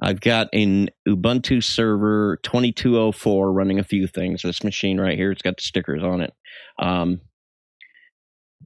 I've 0.02 0.20
got 0.20 0.48
an 0.52 0.88
Ubuntu 1.06 1.62
server 1.62 2.38
2204 2.42 3.52
running 3.52 3.78
a 3.78 3.84
few 3.84 4.06
things. 4.06 4.42
This 4.42 4.64
machine 4.64 4.98
right 4.98 5.16
here, 5.16 5.30
it's 5.30 5.42
got 5.42 5.58
the 5.58 5.62
stickers 5.62 6.02
on 6.02 6.22
it. 6.22 6.32
Um, 6.78 7.20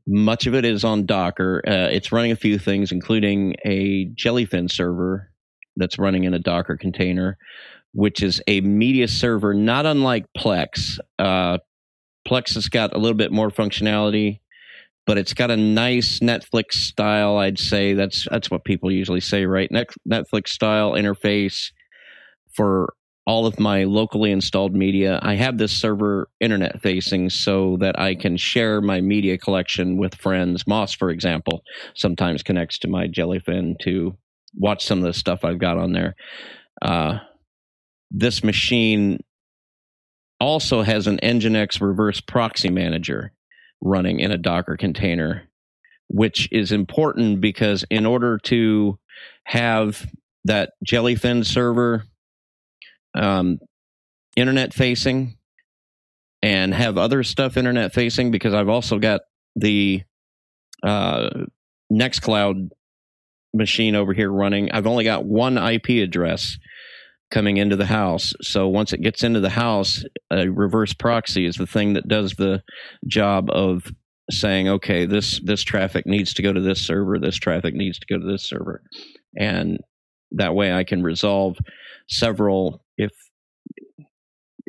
much 0.06 0.46
of 0.46 0.54
it 0.54 0.64
is 0.64 0.84
on 0.84 1.04
Docker. 1.04 1.62
Uh, 1.66 1.88
it's 1.90 2.12
running 2.12 2.32
a 2.32 2.36
few 2.36 2.58
things, 2.58 2.92
including 2.92 3.56
a 3.64 4.06
Jellyfin 4.14 4.70
server 4.70 5.30
that's 5.76 5.98
running 5.98 6.24
in 6.24 6.32
a 6.32 6.38
Docker 6.38 6.76
container 6.76 7.36
which 7.96 8.22
is 8.22 8.42
a 8.46 8.60
media 8.60 9.08
server 9.08 9.54
not 9.54 9.86
unlike 9.86 10.26
Plex. 10.36 10.98
Uh, 11.18 11.56
Plex 12.28 12.54
has 12.54 12.68
got 12.68 12.94
a 12.94 12.98
little 12.98 13.16
bit 13.16 13.32
more 13.32 13.50
functionality, 13.50 14.40
but 15.06 15.16
it's 15.16 15.32
got 15.32 15.50
a 15.50 15.56
nice 15.56 16.20
Netflix 16.20 16.72
style. 16.72 17.38
I'd 17.38 17.58
say 17.58 17.94
that's 17.94 18.28
that's 18.30 18.50
what 18.50 18.64
people 18.64 18.92
usually 18.92 19.20
say, 19.20 19.46
right? 19.46 19.70
Netflix 20.06 20.48
style 20.48 20.92
interface 20.92 21.70
for 22.54 22.92
all 23.26 23.46
of 23.46 23.58
my 23.58 23.84
locally 23.84 24.30
installed 24.30 24.74
media. 24.74 25.18
I 25.22 25.34
have 25.36 25.56
this 25.56 25.72
server 25.72 26.28
internet 26.38 26.82
facing 26.82 27.30
so 27.30 27.78
that 27.80 27.98
I 27.98 28.14
can 28.14 28.36
share 28.36 28.82
my 28.82 29.00
media 29.00 29.38
collection 29.38 29.96
with 29.96 30.14
friends. 30.16 30.66
Moss, 30.66 30.92
for 30.92 31.08
example, 31.08 31.62
sometimes 31.94 32.42
connects 32.42 32.78
to 32.80 32.88
my 32.88 33.08
Jellyfin 33.08 33.78
to 33.80 34.16
watch 34.54 34.84
some 34.84 34.98
of 34.98 35.04
the 35.04 35.14
stuff 35.14 35.44
I've 35.44 35.58
got 35.58 35.78
on 35.78 35.92
there. 35.92 36.14
Uh, 36.82 37.18
this 38.10 38.44
machine 38.44 39.22
also 40.40 40.82
has 40.82 41.06
an 41.06 41.18
Nginx 41.22 41.80
reverse 41.80 42.20
proxy 42.20 42.70
manager 42.70 43.32
running 43.80 44.20
in 44.20 44.30
a 44.30 44.38
Docker 44.38 44.76
container, 44.76 45.48
which 46.08 46.48
is 46.52 46.72
important 46.72 47.40
because 47.40 47.84
in 47.90 48.06
order 48.06 48.38
to 48.44 48.98
have 49.44 50.06
that 50.44 50.72
Jellyfin 50.86 51.44
server 51.44 52.04
um, 53.14 53.58
internet 54.36 54.74
facing 54.74 55.36
and 56.42 56.74
have 56.74 56.98
other 56.98 57.22
stuff 57.22 57.56
internet 57.56 57.92
facing, 57.92 58.30
because 58.30 58.54
I've 58.54 58.68
also 58.68 58.98
got 58.98 59.22
the 59.56 60.02
uh, 60.82 61.30
Nextcloud 61.92 62.70
machine 63.54 63.94
over 63.94 64.12
here 64.12 64.30
running. 64.30 64.70
I've 64.70 64.86
only 64.86 65.04
got 65.04 65.24
one 65.24 65.56
IP 65.56 66.02
address 66.02 66.58
coming 67.36 67.58
into 67.58 67.76
the 67.76 67.84
house. 67.84 68.32
So 68.40 68.66
once 68.66 68.94
it 68.94 69.02
gets 69.02 69.22
into 69.22 69.40
the 69.40 69.50
house, 69.50 70.02
a 70.30 70.48
reverse 70.48 70.94
proxy 70.94 71.44
is 71.44 71.56
the 71.56 71.66
thing 71.66 71.92
that 71.92 72.08
does 72.08 72.32
the 72.32 72.62
job 73.06 73.50
of 73.50 73.92
saying, 74.30 74.70
okay, 74.70 75.04
this 75.04 75.38
this 75.44 75.62
traffic 75.62 76.06
needs 76.06 76.32
to 76.32 76.42
go 76.42 76.50
to 76.50 76.62
this 76.62 76.80
server, 76.80 77.18
this 77.18 77.36
traffic 77.36 77.74
needs 77.74 77.98
to 77.98 78.06
go 78.06 78.18
to 78.18 78.26
this 78.26 78.42
server, 78.42 78.80
and 79.38 79.80
that 80.30 80.54
way 80.54 80.72
I 80.72 80.84
can 80.84 81.02
resolve 81.02 81.58
several 82.08 82.82
if. 82.96 83.12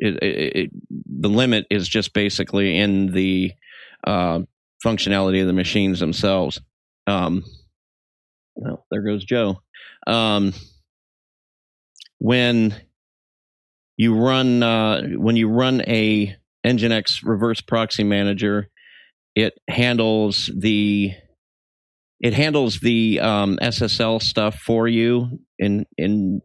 It, 0.00 0.22
it, 0.22 0.56
it, 0.56 0.70
the 1.20 1.30
limit 1.30 1.66
is 1.70 1.88
just 1.88 2.12
basically 2.12 2.76
in 2.76 3.12
the 3.12 3.52
uh, 4.06 4.40
functionality 4.84 5.40
of 5.40 5.46
the 5.46 5.54
machines 5.54 6.00
themselves. 6.00 6.60
Um, 7.06 7.44
well, 8.54 8.84
there 8.90 9.02
goes 9.02 9.24
Joe. 9.24 9.56
Um, 10.06 10.52
when 12.18 12.74
you 13.96 14.14
run 14.14 14.62
uh, 14.62 15.02
when 15.16 15.36
you 15.36 15.48
run 15.48 15.82
a 15.86 16.36
Nginx 16.64 17.20
reverse 17.24 17.60
proxy 17.60 18.04
manager, 18.04 18.68
it 19.34 19.54
handles 19.68 20.50
the 20.56 21.12
it 22.20 22.34
handles 22.34 22.80
the 22.80 23.20
um, 23.20 23.58
SSL 23.62 24.20
stuff 24.20 24.56
for 24.56 24.88
you 24.88 25.40
in 25.58 25.86
in 25.96 26.40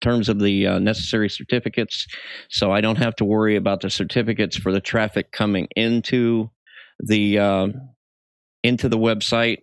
terms 0.00 0.28
of 0.28 0.38
the 0.38 0.66
uh, 0.66 0.78
necessary 0.78 1.28
certificates. 1.28 2.06
So 2.48 2.70
I 2.70 2.80
don't 2.80 2.98
have 2.98 3.16
to 3.16 3.24
worry 3.24 3.56
about 3.56 3.80
the 3.80 3.90
certificates 3.90 4.56
for 4.56 4.72
the 4.72 4.80
traffic 4.80 5.32
coming 5.32 5.68
into 5.74 6.50
the 7.00 7.38
uh, 7.38 7.68
into 8.62 8.88
the 8.88 8.98
website. 8.98 9.58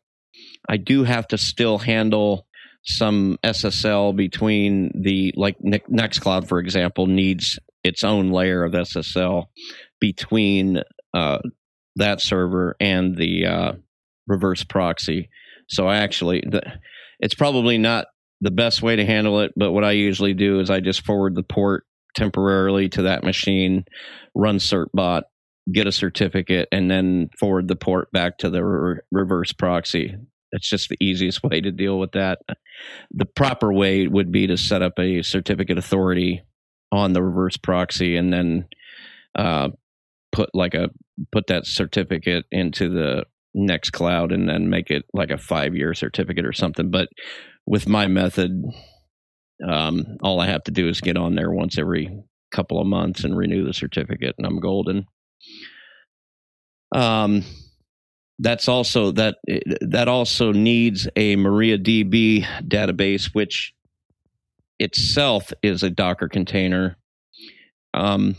I 0.67 0.78
do 0.78 1.04
have 1.04 1.28
to 1.30 1.38
still 1.38 1.78
handle 1.78 2.48
some 2.86 3.38
SSL 3.43 4.15
between 4.15 4.91
the 4.95 5.34
like 5.36 5.58
Nextcloud, 5.60 6.48
for 6.48 6.60
example, 6.60 7.08
needs 7.08 7.60
its 7.84 8.04
own 8.04 8.32
layer 8.32 8.63
of 8.63 8.74
SSL 8.74 9.45
between 10.00 10.82
uh, 11.13 11.39
that 11.95 12.21
server 12.21 12.76
and 12.80 13.15
the 13.15 13.45
uh, 13.45 13.71
reverse 14.28 14.63
proxy. 14.63 15.30
So 15.67 15.88
I 15.88 15.98
actually, 15.98 16.43
it's 17.19 17.34
probably 17.34 17.78
not 17.78 18.08
the 18.41 18.52
best 18.52 18.82
way 18.82 18.95
to 18.95 19.06
handle 19.06 19.39
it, 19.41 19.54
but 19.56 19.71
what 19.71 19.84
I 19.84 19.91
usually 19.91 20.34
do 20.34 20.60
is 20.60 20.69
I 20.69 20.80
just 20.80 21.06
forward 21.06 21.36
the 21.36 21.43
port 21.43 21.86
temporarily 22.15 22.89
to 22.89 23.04
that 23.04 23.24
machine, 23.24 23.86
run 24.36 24.58
certbot, 24.58 25.24
get 25.71 25.88
a 25.88 25.91
certificate, 25.91 26.67
and 26.71 26.89
then 26.91 27.30
forward 27.39 27.67
the 27.67 27.76
port 27.76 28.12
back 28.12 28.38
to 28.39 28.50
the 28.50 28.63
re- 28.63 29.00
reverse 29.12 29.54
proxy. 29.54 30.15
That's 30.56 30.70
just 30.70 30.88
the 30.88 30.96
easiest 31.02 31.44
way 31.44 31.60
to 31.60 31.70
deal 31.70 32.00
with 32.00 32.13
that. 32.13 32.39
The 33.12 33.26
proper 33.26 33.74
way 33.74 34.08
would 34.08 34.32
be 34.32 34.48
to 34.48 34.56
set 34.56 34.82
up 34.82 34.98
a 34.98 35.22
certificate 35.22 35.78
authority 35.78 36.44
on 36.94 37.12
the 37.12 37.22
reverse 37.22 37.58
proxy 37.58 38.15
and 38.15 38.32
then 38.32 38.68
uh, 39.38 39.68
put 40.32 40.52
like 40.54 40.74
a 40.74 40.91
put 41.34 41.48
that 41.48 41.65
certificate 41.65 42.46
into 42.54 42.88
the 42.88 43.26
Nextcloud 43.54 44.34
and 44.34 44.48
then 44.48 44.70
make 44.70 44.89
it 44.91 45.04
like 45.13 45.30
a 45.30 45.38
five 45.38 45.76
year 45.76 45.94
certificate 45.94 46.46
or 46.46 46.54
something. 46.54 46.89
But 46.89 47.10
with 47.65 47.89
my 47.89 48.08
method, 48.08 48.63
um, 49.68 50.06
all 50.24 50.39
I 50.39 50.46
have 50.46 50.63
to 50.63 50.72
do 50.72 50.88
is 50.88 51.02
get 51.02 51.18
on 51.18 51.36
there 51.36 51.52
once 51.52 51.78
every 51.78 52.18
couple 52.54 52.80
of 52.80 52.88
months 52.88 53.26
and 53.26 53.38
renew 53.38 53.65
the 53.65 53.74
certificate, 53.74 54.36
and 54.38 54.48
I'm 54.48 54.62
golden. 54.62 55.06
Um, 56.96 57.44
that's 58.39 58.67
also 58.67 59.12
that 59.12 59.38
that 59.82 60.08
also 60.08 60.52
needs 60.52 61.08
a 61.15 61.36
MariaDB 61.36 62.45
database, 62.67 63.34
which 63.34 63.74
itself 64.80 65.54
is 65.62 65.84
a 65.84 65.89
Docker 65.89 66.28
container. 66.28 66.98
Um, 67.93 68.36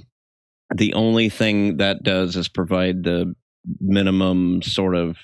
the 0.74 0.94
only 0.94 1.28
thing 1.28 1.78
that 1.78 2.02
does 2.02 2.37
is 2.37 2.48
provide 2.48 3.04
the 3.04 3.35
minimum 3.80 4.62
sort 4.62 4.94
of 4.94 5.16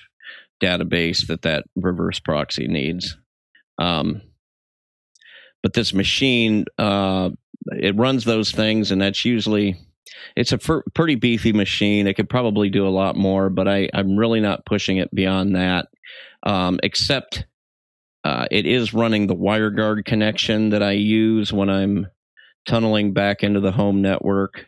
database 0.61 1.27
that 1.27 1.43
that 1.43 1.65
reverse 1.75 2.19
proxy 2.19 2.67
needs. 2.67 3.17
Um, 3.77 4.21
but 5.61 5.73
this 5.73 5.93
machine, 5.93 6.65
uh, 6.77 7.29
it 7.71 7.95
runs 7.95 8.25
those 8.25 8.51
things, 8.51 8.91
and 8.91 9.01
that's 9.01 9.23
usually 9.23 9.77
it's 10.35 10.51
a 10.51 10.57
pretty 10.57 11.15
beefy 11.15 11.53
machine. 11.53 12.07
It 12.07 12.15
could 12.15 12.29
probably 12.29 12.69
do 12.69 12.87
a 12.87 12.89
lot 12.89 13.15
more, 13.15 13.49
but 13.49 13.67
I, 13.67 13.89
I'm 13.93 14.17
really 14.17 14.39
not 14.39 14.65
pushing 14.65 14.97
it 14.97 15.13
beyond 15.13 15.55
that. 15.55 15.87
Um, 16.43 16.79
except 16.83 17.45
uh, 18.23 18.47
it 18.51 18.65
is 18.65 18.93
running 18.93 19.27
the 19.27 19.35
WireGuard 19.35 20.05
connection 20.05 20.69
that 20.69 20.83
I 20.83 20.91
use 20.91 21.51
when 21.51 21.69
I'm 21.69 22.07
tunneling 22.65 23.13
back 23.13 23.43
into 23.43 23.59
the 23.59 23.71
home 23.71 24.01
network. 24.01 24.65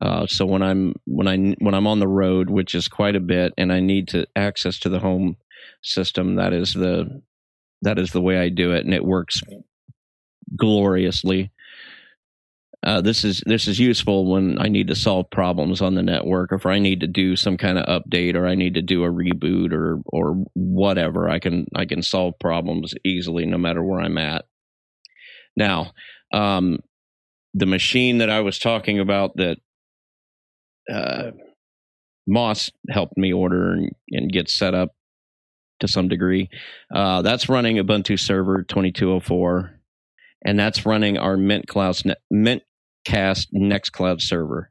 Uh, 0.00 0.26
so 0.26 0.44
when 0.46 0.62
I'm 0.62 0.94
when 1.04 1.28
I 1.28 1.54
when 1.58 1.74
I'm 1.74 1.86
on 1.86 2.00
the 2.00 2.08
road, 2.08 2.50
which 2.50 2.74
is 2.74 2.88
quite 2.88 3.14
a 3.14 3.20
bit, 3.20 3.52
and 3.56 3.72
I 3.72 3.80
need 3.80 4.08
to 4.08 4.26
access 4.34 4.78
to 4.80 4.88
the 4.88 4.98
home 4.98 5.36
system, 5.82 6.36
that 6.36 6.52
is 6.52 6.72
the 6.72 7.22
that 7.82 7.98
is 7.98 8.10
the 8.10 8.20
way 8.20 8.38
I 8.38 8.48
do 8.48 8.72
it, 8.72 8.84
and 8.84 8.94
it 8.94 9.04
works 9.04 9.42
gloriously 10.56 11.50
uh, 12.84 13.00
this 13.00 13.24
is 13.24 13.42
this 13.46 13.68
is 13.68 13.78
useful 13.78 14.30
when 14.30 14.58
I 14.60 14.68
need 14.68 14.88
to 14.88 14.96
solve 14.96 15.30
problems 15.30 15.80
on 15.80 15.94
the 15.94 16.02
network, 16.02 16.50
or 16.50 16.56
if 16.56 16.66
I 16.66 16.80
need 16.80 17.00
to 17.00 17.06
do 17.06 17.36
some 17.36 17.56
kind 17.56 17.78
of 17.78 17.86
update, 17.86 18.34
or 18.34 18.46
I 18.46 18.56
need 18.56 18.74
to 18.74 18.82
do 18.82 19.04
a 19.04 19.08
reboot, 19.08 19.72
or 19.72 20.00
or 20.06 20.44
whatever. 20.54 21.28
I 21.28 21.38
can 21.38 21.66
I 21.76 21.84
can 21.84 22.02
solve 22.02 22.34
problems 22.40 22.94
easily 23.04 23.46
no 23.46 23.56
matter 23.56 23.84
where 23.84 24.00
I'm 24.00 24.18
at. 24.18 24.46
Now, 25.56 25.92
um, 26.32 26.80
the 27.54 27.66
machine 27.66 28.18
that 28.18 28.30
I 28.30 28.40
was 28.40 28.58
talking 28.58 28.98
about 28.98 29.36
that 29.36 29.58
uh, 30.92 31.30
Moss 32.26 32.70
helped 32.90 33.16
me 33.16 33.32
order 33.32 33.72
and, 33.72 33.90
and, 34.10 34.32
get 34.32 34.48
set 34.48 34.74
up 34.74 34.94
to 35.80 35.86
some 35.86 36.08
degree. 36.08 36.48
Uh, 36.92 37.22
that's 37.22 37.48
running 37.48 37.76
Ubuntu 37.76 38.18
Server 38.18 38.62
2204 38.62 39.82
and 40.44 40.58
that's 40.58 40.84
running 40.86 41.18
our 41.18 41.36
Mint 41.36 41.66
Cloud 41.68 42.00
Mint 42.30 42.62
Cast 43.04 43.52
Nextcloud 43.52 44.20
server, 44.20 44.70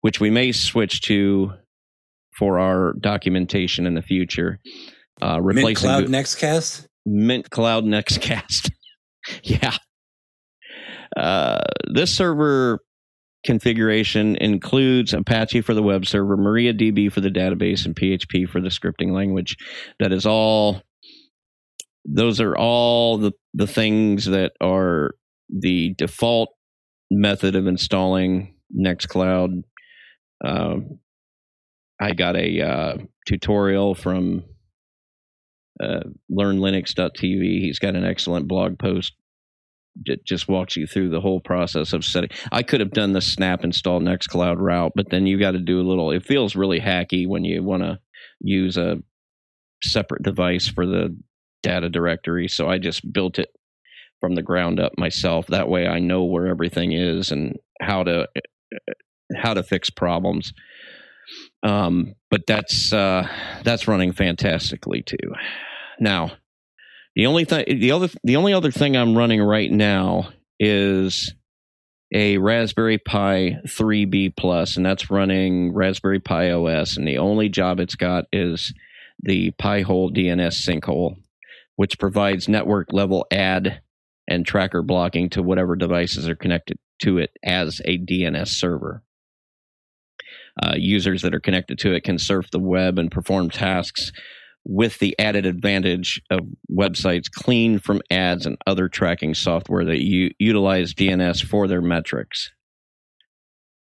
which 0.00 0.20
we 0.20 0.30
may 0.30 0.52
switch 0.52 1.00
to 1.02 1.52
for 2.38 2.58
our 2.58 2.94
documentation 3.00 3.86
in 3.86 3.94
the 3.94 4.02
future. 4.02 4.60
Uh, 5.20 5.40
replacing 5.42 5.66
Mint 5.66 5.78
Cloud 5.78 6.06
the, 6.06 6.16
Nextcast? 6.16 6.86
Mint 7.04 7.50
Cloud 7.50 7.84
Nextcast. 7.84 8.70
yeah. 9.42 9.74
Uh, 11.16 11.64
this 11.92 12.14
server 12.14 12.80
configuration 13.44 14.36
includes 14.36 15.12
Apache 15.12 15.62
for 15.62 15.74
the 15.74 15.82
web 15.82 16.06
server, 16.06 16.36
MariaDB 16.36 17.10
for 17.10 17.20
the 17.20 17.30
database, 17.30 17.84
and 17.84 17.96
PHP 17.96 18.48
for 18.48 18.60
the 18.60 18.68
scripting 18.68 19.12
language. 19.12 19.56
That 19.98 20.12
is 20.12 20.26
all. 20.26 20.82
Those 22.04 22.40
are 22.40 22.56
all 22.56 23.18
the, 23.18 23.32
the 23.52 23.66
things 23.66 24.26
that 24.26 24.52
are 24.62 25.10
the 25.50 25.94
default 25.98 26.50
method 27.10 27.56
of 27.56 27.66
installing 27.66 28.54
Nextcloud. 28.76 29.62
Um, 30.44 30.98
I 32.00 32.12
got 32.12 32.36
a 32.36 32.60
uh, 32.60 32.96
tutorial 33.26 33.94
from 33.94 34.44
uh, 35.82 36.00
learnlinux.tv. 36.30 37.60
He's 37.60 37.78
got 37.78 37.96
an 37.96 38.04
excellent 38.04 38.46
blog 38.46 38.78
post 38.78 39.14
that 40.06 40.24
just 40.24 40.48
walks 40.48 40.76
you 40.76 40.86
through 40.86 41.10
the 41.10 41.20
whole 41.20 41.40
process 41.40 41.92
of 41.92 42.04
setting. 42.04 42.30
I 42.52 42.62
could 42.62 42.80
have 42.80 42.92
done 42.92 43.12
the 43.12 43.20
snap 43.20 43.64
install 43.64 44.00
Nextcloud 44.00 44.56
route, 44.58 44.92
but 44.94 45.10
then 45.10 45.26
you 45.26 45.38
got 45.38 45.52
to 45.52 45.58
do 45.58 45.80
a 45.80 45.88
little. 45.88 46.12
It 46.12 46.24
feels 46.24 46.54
really 46.54 46.80
hacky 46.80 47.26
when 47.26 47.44
you 47.44 47.62
want 47.62 47.82
to 47.82 47.98
use 48.40 48.76
a 48.76 48.98
separate 49.82 50.22
device 50.22 50.68
for 50.68 50.86
the 50.86 51.16
data 51.62 51.88
directory. 51.88 52.48
So 52.48 52.68
I 52.68 52.78
just 52.78 53.12
built 53.12 53.38
it 53.38 53.48
from 54.20 54.34
the 54.34 54.42
ground 54.42 54.80
up 54.80 54.92
myself. 54.98 55.46
That 55.48 55.68
way, 55.68 55.86
I 55.86 55.98
know 55.98 56.24
where 56.24 56.46
everything 56.46 56.92
is 56.92 57.30
and 57.30 57.58
how 57.80 58.04
to 58.04 58.28
how 59.36 59.54
to 59.54 59.62
fix 59.62 59.90
problems. 59.90 60.52
Um, 61.62 62.14
but 62.30 62.46
that's 62.46 62.92
uh, 62.92 63.28
that's 63.64 63.88
running 63.88 64.12
fantastically 64.12 65.02
too. 65.02 65.34
Now, 66.00 66.32
the 67.14 67.26
only 67.26 67.44
thing 67.44 67.80
the 67.80 67.92
other 67.92 68.08
the 68.24 68.36
only 68.36 68.52
other 68.52 68.70
thing 68.70 68.96
I'm 68.96 69.16
running 69.16 69.42
right 69.42 69.70
now 69.70 70.30
is 70.58 71.32
a 72.12 72.38
Raspberry 72.38 72.98
Pi 72.98 73.58
3B 73.66 74.34
Plus, 74.36 74.76
and 74.76 74.86
that's 74.86 75.10
running 75.10 75.74
Raspberry 75.74 76.20
Pi 76.20 76.52
OS. 76.52 76.96
And 76.96 77.06
the 77.06 77.18
only 77.18 77.48
job 77.48 77.80
it's 77.80 77.96
got 77.96 78.24
is 78.32 78.72
the 79.22 79.50
Pi-hole 79.52 80.10
DNS 80.10 80.54
sinkhole, 80.66 81.16
which 81.76 81.98
provides 81.98 82.48
network 82.48 82.92
level 82.92 83.26
ad 83.30 83.82
and 84.28 84.46
tracker 84.46 84.82
blocking 84.82 85.28
to 85.30 85.42
whatever 85.42 85.74
devices 85.74 86.28
are 86.28 86.36
connected 86.36 86.76
to 87.00 87.18
it 87.18 87.30
as 87.42 87.80
a 87.84 87.98
DNS 87.98 88.48
server. 88.48 89.02
Uh, 90.62 90.74
users 90.76 91.22
that 91.22 91.34
are 91.34 91.40
connected 91.40 91.78
to 91.78 91.94
it 91.94 92.04
can 92.04 92.18
surf 92.18 92.50
the 92.50 92.58
web 92.58 92.98
and 92.98 93.10
perform 93.10 93.48
tasks 93.48 94.12
with 94.64 94.98
the 94.98 95.18
added 95.18 95.46
advantage 95.46 96.20
of 96.30 96.40
websites 96.70 97.30
clean 97.30 97.78
from 97.78 98.02
ads 98.10 98.44
and 98.44 98.58
other 98.66 98.88
tracking 98.88 99.34
software 99.34 99.84
that 99.84 100.02
u- 100.02 100.32
utilize 100.38 100.92
DNS 100.92 101.42
for 101.42 101.66
their 101.66 101.80
metrics. 101.80 102.50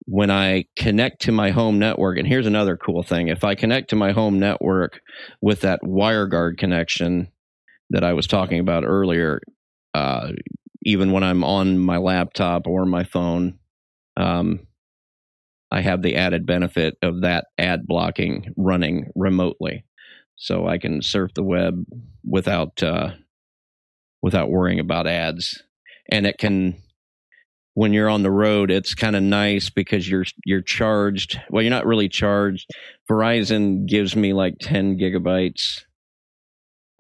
When 0.05 0.31
I 0.31 0.67
connect 0.77 1.23
to 1.23 1.33
my 1.33 1.51
home 1.51 1.79
network, 1.79 2.17
and 2.17 2.29
here's 2.29 2.47
another 2.47 2.77
cool 2.77 3.03
thing 3.03 3.29
if 3.29 3.45
I 3.45 3.55
connect 3.55 3.91
to 3.91 3.97
my 3.97 4.13
home 4.13 4.39
network 4.39 5.01
with 5.43 5.63
that 5.63 5.81
WireGuard 5.83 6.59
connection 6.59 7.29
that 7.91 8.05
I 8.05 8.13
was 8.13 8.27
talking 8.27 8.61
about 8.61 8.85
earlier, 8.85 9.41
uh, 9.95 10.33
even 10.83 11.13
when 11.13 11.25
I'm 11.25 11.45
on 11.45 11.79
my 11.79 11.97
laptop 11.99 12.67
or 12.67 12.87
my 12.87 13.05
phone, 13.05 13.59
um, 14.17 14.67
I 15.71 15.81
have 15.83 16.03
the 16.03 16.17
added 16.17 16.47
benefit 16.47 16.97
of 17.03 17.23
that 17.23 17.47
ad 17.59 17.87
blocking 17.87 18.55
running 18.57 19.11
remotely 19.15 19.85
so 20.37 20.67
I 20.67 20.79
can 20.79 21.03
surf 21.03 21.33
the 21.35 21.43
web 21.43 21.85
without 22.25 22.83
uh, 22.83 23.11
without 24.23 24.51
worrying 24.51 24.81
about 24.81 25.07
ads. 25.07 25.63
And 26.11 26.27
it 26.27 26.39
can, 26.39 26.77
when 27.75 27.93
you're 27.93 28.09
on 28.09 28.23
the 28.23 28.31
road, 28.31 28.71
it's 28.71 28.95
kind 28.95 29.15
of 29.17 29.23
nice 29.23 29.69
because 29.69 30.09
you're 30.09 30.25
you're 30.45 30.63
charged. 30.63 31.41
Well, 31.51 31.63
you're 31.63 31.71
not 31.71 31.87
really 31.87 32.09
charged. 32.09 32.71
Verizon 33.11 33.87
gives 33.87 34.17
me 34.17 34.33
like 34.33 34.55
10 34.61 34.99
gigabytes 34.99 35.83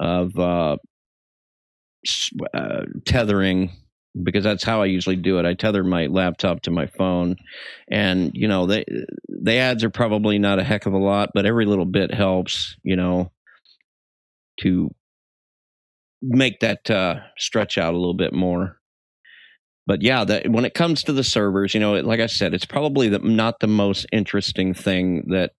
of 0.00 0.38
uh, 0.38 0.76
uh, 2.54 2.82
tethering 3.06 3.70
because 4.22 4.44
that's 4.44 4.64
how 4.64 4.82
I 4.82 4.86
usually 4.86 5.16
do 5.16 5.38
it. 5.38 5.46
I 5.46 5.54
tether 5.54 5.84
my 5.84 6.06
laptop 6.06 6.62
to 6.62 6.70
my 6.70 6.86
phone, 6.86 7.36
and 7.90 8.30
you 8.34 8.48
know 8.48 8.66
they 8.66 8.84
the 9.28 9.54
ads 9.54 9.84
are 9.84 9.90
probably 9.90 10.38
not 10.38 10.58
a 10.58 10.64
heck 10.64 10.86
of 10.86 10.92
a 10.92 10.98
lot, 10.98 11.30
but 11.34 11.46
every 11.46 11.66
little 11.66 11.84
bit 11.84 12.12
helps. 12.12 12.76
You 12.82 12.96
know, 12.96 13.32
to 14.60 14.90
make 16.22 16.60
that 16.60 16.90
uh, 16.90 17.20
stretch 17.36 17.78
out 17.78 17.94
a 17.94 17.98
little 17.98 18.16
bit 18.16 18.32
more. 18.32 18.76
But 19.86 20.02
yeah, 20.02 20.24
that 20.24 20.50
when 20.50 20.66
it 20.66 20.74
comes 20.74 21.02
to 21.04 21.12
the 21.12 21.24
servers, 21.24 21.72
you 21.72 21.80
know, 21.80 21.94
like 21.94 22.20
I 22.20 22.26
said, 22.26 22.52
it's 22.52 22.66
probably 22.66 23.08
the, 23.08 23.20
not 23.20 23.60
the 23.60 23.66
most 23.68 24.06
interesting 24.12 24.74
thing 24.74 25.24
that 25.30 25.52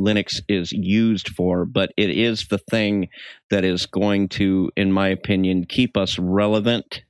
Linux 0.00 0.40
is 0.48 0.72
used 0.72 1.28
for, 1.30 1.64
but 1.64 1.92
it 1.96 2.10
is 2.10 2.46
the 2.48 2.58
thing 2.70 3.08
that 3.50 3.64
is 3.64 3.86
going 3.86 4.28
to, 4.30 4.70
in 4.76 4.92
my 4.92 5.08
opinion, 5.08 5.66
keep 5.68 5.96
us 5.96 6.18
relevant 6.18 7.02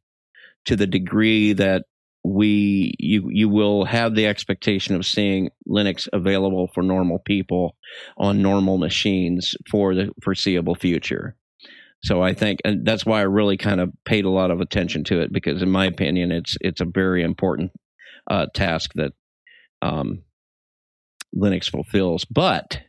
to 0.66 0.76
the 0.76 0.86
degree 0.86 1.52
that 1.54 1.84
we 2.22 2.92
you 2.98 3.30
you 3.30 3.48
will 3.48 3.84
have 3.86 4.14
the 4.14 4.26
expectation 4.26 4.94
of 4.94 5.06
seeing 5.06 5.48
Linux 5.66 6.06
available 6.12 6.68
for 6.74 6.82
normal 6.82 7.18
people 7.18 7.76
on 8.18 8.42
normal 8.42 8.76
machines 8.76 9.54
for 9.70 9.94
the 9.94 10.10
foreseeable 10.22 10.74
future. 10.74 11.34
So 12.02 12.22
I 12.22 12.34
think 12.34 12.60
and 12.64 12.84
that's 12.84 13.06
why 13.06 13.20
I 13.20 13.24
really 13.24 13.56
kind 13.56 13.80
of 13.80 13.90
paid 14.04 14.26
a 14.26 14.30
lot 14.30 14.50
of 14.50 14.60
attention 14.60 15.04
to 15.04 15.20
it 15.20 15.32
because 15.32 15.62
in 15.62 15.70
my 15.70 15.86
opinion 15.86 16.30
it's 16.30 16.56
it's 16.60 16.82
a 16.82 16.86
very 16.86 17.22
important 17.22 17.72
uh, 18.30 18.46
task 18.54 18.90
that 18.96 19.12
um, 19.82 20.22
Linux 21.36 21.70
fulfills. 21.70 22.24
But 22.24 22.80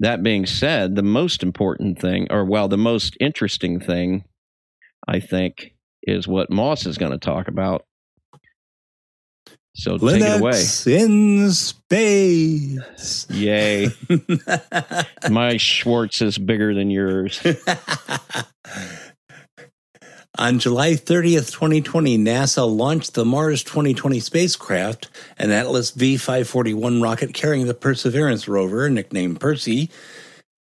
that 0.00 0.22
being 0.22 0.46
said, 0.46 0.96
the 0.96 1.02
most 1.02 1.42
important 1.42 2.00
thing, 2.00 2.26
or 2.30 2.44
well, 2.44 2.68
the 2.68 2.78
most 2.78 3.16
interesting 3.20 3.80
thing, 3.80 4.24
I 5.06 5.20
think, 5.20 5.74
is 6.02 6.26
what 6.26 6.50
Moss 6.50 6.86
is 6.86 6.98
going 6.98 7.12
to 7.12 7.18
talk 7.18 7.48
about. 7.48 7.84
So 9.74 9.96
Linux 9.98 10.18
take 10.18 10.22
it 10.22 10.40
away. 10.40 11.00
in 11.02 11.50
space. 11.52 13.30
Yay. 13.30 13.88
My 15.30 15.56
Schwartz 15.58 16.20
is 16.22 16.38
bigger 16.38 16.74
than 16.74 16.90
yours. 16.90 17.40
On 20.38 20.60
July 20.60 20.92
30th, 20.92 21.50
2020, 21.52 22.16
NASA 22.16 22.64
launched 22.64 23.14
the 23.14 23.24
Mars 23.24 23.64
2020 23.64 24.20
spacecraft, 24.20 25.08
an 25.36 25.50
Atlas 25.50 25.90
V 25.90 26.16
541 26.16 27.02
rocket 27.02 27.34
carrying 27.34 27.66
the 27.66 27.74
Perseverance 27.74 28.46
rover, 28.46 28.88
nicknamed 28.88 29.40
Percy. 29.40 29.90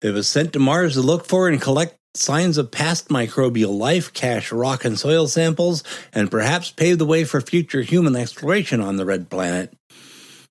It 0.01 0.13
was 0.13 0.27
sent 0.27 0.55
to 0.55 0.59
Mars 0.59 0.95
to 0.95 1.03
look 1.03 1.27
for 1.27 1.49
and 1.49 1.61
collect 1.61 1.97
signs 2.15 2.57
of 2.57 2.71
past 2.71 3.09
microbial 3.09 3.77
life, 3.79 4.13
cache 4.15 4.51
rock 4.53 4.87
and 4.87 4.99
soil 4.99 5.29
samples, 5.29 5.85
and 6.15 6.31
perhaps 6.31 6.71
pave 6.71 6.97
the 6.97 7.05
way 7.05 7.25
for 7.25 7.43
future 7.43 7.83
human 7.83 8.17
exploration 8.17 8.81
on 8.81 8.97
the 8.97 9.05
red 9.05 9.29
planet. 9.29 9.75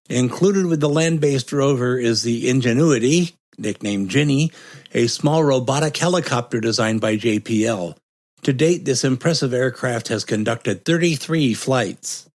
Included 0.09 0.67
with 0.67 0.79
the 0.79 0.89
land 0.89 1.19
based 1.19 1.51
rover 1.51 1.97
is 1.97 2.21
the 2.21 2.47
Ingenuity, 2.47 3.35
nicknamed 3.57 4.09
Ginny, 4.09 4.51
a 4.93 5.07
small 5.07 5.43
robotic 5.43 5.97
helicopter 5.97 6.61
designed 6.61 7.01
by 7.01 7.17
JPL. 7.17 7.95
To 8.43 8.53
date, 8.53 8.85
this 8.85 9.03
impressive 9.03 9.53
aircraft 9.53 10.07
has 10.09 10.23
conducted 10.23 10.85
33 10.85 11.53
flights. 11.53 12.29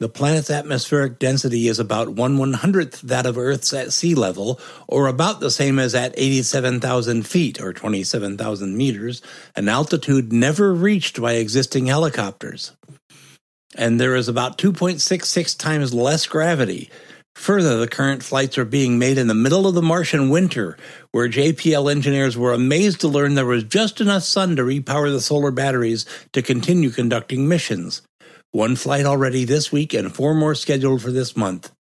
The 0.00 0.08
planet's 0.08 0.50
atmospheric 0.50 1.18
density 1.18 1.68
is 1.68 1.78
about 1.78 2.08
one 2.08 2.38
one 2.38 2.54
hundredth 2.54 3.02
that 3.02 3.26
of 3.26 3.36
Earth's 3.36 3.74
at 3.74 3.92
sea 3.92 4.14
level, 4.14 4.58
or 4.88 5.06
about 5.06 5.40
the 5.40 5.50
same 5.50 5.78
as 5.78 5.94
at 5.94 6.14
87,000 6.16 7.26
feet, 7.26 7.60
or 7.60 7.74
27,000 7.74 8.76
meters, 8.76 9.20
an 9.54 9.68
altitude 9.68 10.32
never 10.32 10.72
reached 10.72 11.20
by 11.20 11.34
existing 11.34 11.86
helicopters. 11.86 12.72
And 13.76 14.00
there 14.00 14.16
is 14.16 14.26
about 14.26 14.56
2.66 14.56 15.58
times 15.58 15.92
less 15.92 16.26
gravity. 16.26 16.90
Further, 17.40 17.78
the 17.78 17.88
current 17.88 18.22
flights 18.22 18.58
are 18.58 18.66
being 18.66 18.98
made 18.98 19.16
in 19.16 19.26
the 19.26 19.34
middle 19.34 19.66
of 19.66 19.72
the 19.74 19.80
Martian 19.80 20.28
winter, 20.28 20.76
where 21.10 21.26
JPL 21.26 21.90
engineers 21.90 22.36
were 22.36 22.52
amazed 22.52 23.00
to 23.00 23.08
learn 23.08 23.34
there 23.34 23.46
was 23.46 23.64
just 23.64 23.98
enough 23.98 24.24
sun 24.24 24.56
to 24.56 24.62
repower 24.62 25.10
the 25.10 25.22
solar 25.22 25.50
batteries 25.50 26.04
to 26.34 26.42
continue 26.42 26.90
conducting 26.90 27.48
missions. 27.48 28.02
One 28.52 28.76
flight 28.76 29.06
already 29.06 29.46
this 29.46 29.72
week 29.72 29.94
and 29.94 30.14
four 30.14 30.34
more 30.34 30.54
scheduled 30.54 31.00
for 31.00 31.10
this 31.10 31.34
month. 31.34 31.72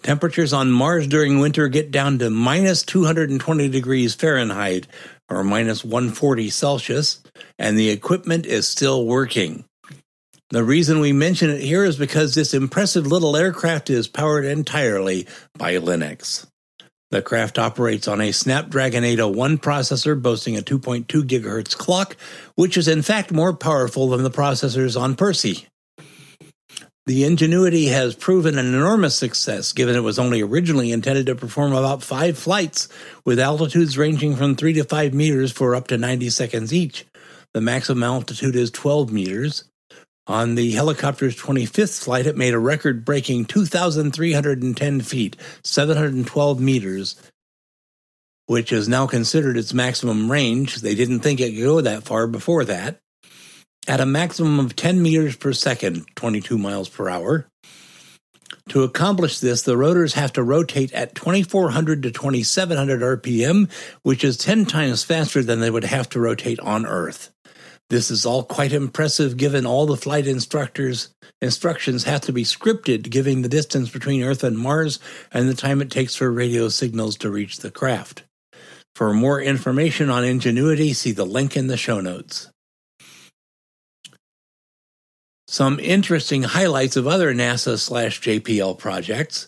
Temperatures 0.00 0.54
on 0.54 0.72
Mars 0.72 1.06
during 1.06 1.40
winter 1.40 1.68
get 1.68 1.90
down 1.90 2.18
to 2.20 2.30
minus 2.30 2.82
220 2.84 3.68
degrees 3.68 4.14
Fahrenheit 4.14 4.86
or 5.28 5.44
minus 5.44 5.84
140 5.84 6.48
Celsius, 6.48 7.22
and 7.58 7.78
the 7.78 7.90
equipment 7.90 8.46
is 8.46 8.66
still 8.66 9.04
working. 9.04 9.66
The 10.50 10.64
reason 10.64 11.00
we 11.00 11.12
mention 11.12 11.50
it 11.50 11.62
here 11.62 11.84
is 11.84 11.96
because 11.96 12.34
this 12.34 12.54
impressive 12.54 13.06
little 13.06 13.36
aircraft 13.36 13.90
is 13.90 14.08
powered 14.08 14.44
entirely 14.44 15.26
by 15.56 15.74
Linux. 15.76 16.46
The 17.10 17.22
craft 17.22 17.58
operates 17.58 18.08
on 18.08 18.20
a 18.20 18.32
Snapdragon 18.32 19.04
801 19.04 19.58
processor 19.58 20.20
boasting 20.20 20.56
a 20.56 20.62
2.2 20.62 21.06
GHz 21.06 21.76
clock, 21.76 22.16
which 22.56 22.76
is 22.76 22.88
in 22.88 23.02
fact 23.02 23.32
more 23.32 23.52
powerful 23.52 24.08
than 24.08 24.22
the 24.22 24.30
processors 24.30 25.00
on 25.00 25.14
Percy. 25.14 25.66
The 27.06 27.24
Ingenuity 27.24 27.86
has 27.86 28.14
proven 28.14 28.58
an 28.58 28.66
enormous 28.66 29.14
success 29.14 29.72
given 29.72 29.94
it 29.94 30.00
was 30.00 30.18
only 30.18 30.42
originally 30.42 30.90
intended 30.90 31.26
to 31.26 31.34
perform 31.34 31.72
about 31.72 32.02
five 32.02 32.38
flights, 32.38 32.88
with 33.24 33.38
altitudes 33.38 33.98
ranging 33.98 34.36
from 34.36 34.56
3 34.56 34.72
to 34.74 34.84
5 34.84 35.14
meters 35.14 35.52
for 35.52 35.74
up 35.74 35.86
to 35.88 35.98
90 35.98 36.30
seconds 36.30 36.72
each. 36.72 37.06
The 37.52 37.60
maximum 37.60 38.02
altitude 38.02 38.56
is 38.56 38.70
12 38.70 39.12
meters. 39.12 39.64
On 40.26 40.54
the 40.54 40.72
helicopter's 40.72 41.36
25th 41.36 42.02
flight, 42.02 42.26
it 42.26 42.36
made 42.36 42.54
a 42.54 42.58
record 42.58 43.04
breaking 43.04 43.44
2,310 43.44 45.00
feet, 45.02 45.36
712 45.62 46.60
meters, 46.60 47.20
which 48.46 48.72
is 48.72 48.88
now 48.88 49.06
considered 49.06 49.58
its 49.58 49.74
maximum 49.74 50.32
range. 50.32 50.76
They 50.76 50.94
didn't 50.94 51.20
think 51.20 51.40
it 51.40 51.52
could 51.52 51.62
go 51.62 51.80
that 51.82 52.04
far 52.04 52.26
before 52.26 52.64
that. 52.64 53.00
At 53.86 54.00
a 54.00 54.06
maximum 54.06 54.60
of 54.60 54.76
10 54.76 55.02
meters 55.02 55.36
per 55.36 55.52
second, 55.52 56.06
22 56.16 56.56
miles 56.56 56.88
per 56.88 57.10
hour. 57.10 57.46
To 58.70 58.82
accomplish 58.82 59.40
this, 59.40 59.60
the 59.60 59.76
rotors 59.76 60.14
have 60.14 60.32
to 60.34 60.42
rotate 60.42 60.90
at 60.94 61.14
2400 61.14 62.02
to 62.04 62.10
2700 62.10 63.22
RPM, 63.22 63.70
which 64.02 64.24
is 64.24 64.38
10 64.38 64.64
times 64.64 65.04
faster 65.04 65.42
than 65.42 65.60
they 65.60 65.70
would 65.70 65.84
have 65.84 66.08
to 66.10 66.20
rotate 66.20 66.60
on 66.60 66.86
Earth. 66.86 67.33
This 67.94 68.10
is 68.10 68.26
all 68.26 68.42
quite 68.42 68.72
impressive 68.72 69.36
given 69.36 69.64
all 69.64 69.86
the 69.86 69.96
flight 69.96 70.26
instructors 70.26 71.10
instructions 71.40 72.02
have 72.02 72.22
to 72.22 72.32
be 72.32 72.42
scripted, 72.42 73.08
giving 73.08 73.42
the 73.42 73.48
distance 73.48 73.88
between 73.88 74.24
Earth 74.24 74.42
and 74.42 74.58
Mars 74.58 74.98
and 75.30 75.48
the 75.48 75.54
time 75.54 75.80
it 75.80 75.92
takes 75.92 76.16
for 76.16 76.32
radio 76.32 76.68
signals 76.68 77.16
to 77.18 77.30
reach 77.30 77.58
the 77.58 77.70
craft. 77.70 78.24
For 78.96 79.14
more 79.14 79.40
information 79.40 80.10
on 80.10 80.24
Ingenuity, 80.24 80.92
see 80.92 81.12
the 81.12 81.24
link 81.24 81.56
in 81.56 81.68
the 81.68 81.76
show 81.76 82.00
notes. 82.00 82.50
Some 85.46 85.78
interesting 85.78 86.42
highlights 86.42 86.96
of 86.96 87.06
other 87.06 87.32
NASA 87.32 87.78
slash 87.78 88.20
JPL 88.20 88.76
projects. 88.76 89.46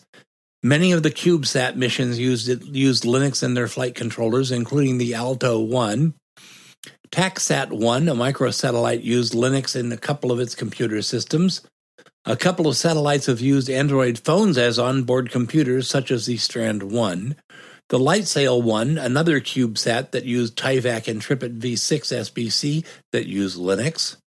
Many 0.63 0.93
of 0.93 1.03
the 1.03 1.11
CubeSat 1.11 1.75
missions 1.75 2.17
used, 2.17 2.47
used 2.73 3.03
Linux 3.03 3.43
in 3.43 3.55
their 3.55 3.67
flight 3.67 3.93
controllers, 3.93 4.53
including 4.53 4.99
the 4.99 5.11
Aalto 5.11 5.67
1. 5.67 6.13
TacSat 7.11 7.71
1, 7.71 8.09
a 8.09 8.13
microsatellite, 8.13 9.03
used 9.03 9.33
Linux 9.33 9.75
in 9.75 9.91
a 9.91 9.97
couple 9.97 10.31
of 10.31 10.39
its 10.39 10.55
computer 10.55 11.01
systems. 11.01 11.61
A 12.25 12.35
couple 12.35 12.67
of 12.67 12.75
satellites 12.75 13.27
have 13.27 13.39
used 13.39 13.69
Android 13.69 14.19
phones 14.19 14.57
as 14.57 14.77
onboard 14.77 15.31
computers, 15.31 15.89
such 15.89 16.11
as 16.11 16.25
the 16.25 16.37
Strand 16.37 16.83
1. 16.83 17.35
The 17.89 17.99
LightSail 17.99 18.61
1, 18.61 18.97
another 18.97 19.39
CubeSat 19.39 20.11
that 20.11 20.25
used 20.25 20.57
Tyvak 20.57 21.07
Intrepid 21.07 21.59
V6 21.59 22.31
SBC 22.31 22.85
that 23.13 23.27
used 23.27 23.57
Linux. 23.57 24.17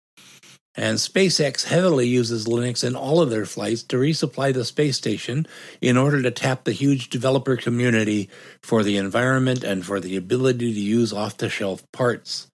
And 0.77 0.99
SpaceX 0.99 1.65
heavily 1.65 2.07
uses 2.07 2.47
Linux 2.47 2.85
in 2.85 2.95
all 2.95 3.21
of 3.21 3.31
their 3.31 3.45
flights 3.45 3.83
to 3.85 3.97
resupply 3.97 4.55
the 4.55 4.65
space 4.65 4.97
station 4.97 5.47
in 5.81 5.97
order 5.97 6.23
to 6.23 6.31
tap 6.31 6.65
the 6.65 6.73
huge 6.73 7.11
developer 7.11 7.57
community 7.57 8.31
for 8.63 8.85
the 8.85 8.97
environment 8.97 9.65
and 9.65 9.85
for 9.85 9.99
the 9.99 10.17
ability 10.17 10.73
to 10.73 10.81
use 10.81 11.13
off 11.13 11.37
the 11.37 11.49
shelf 11.49 11.83
parts. 11.93 12.49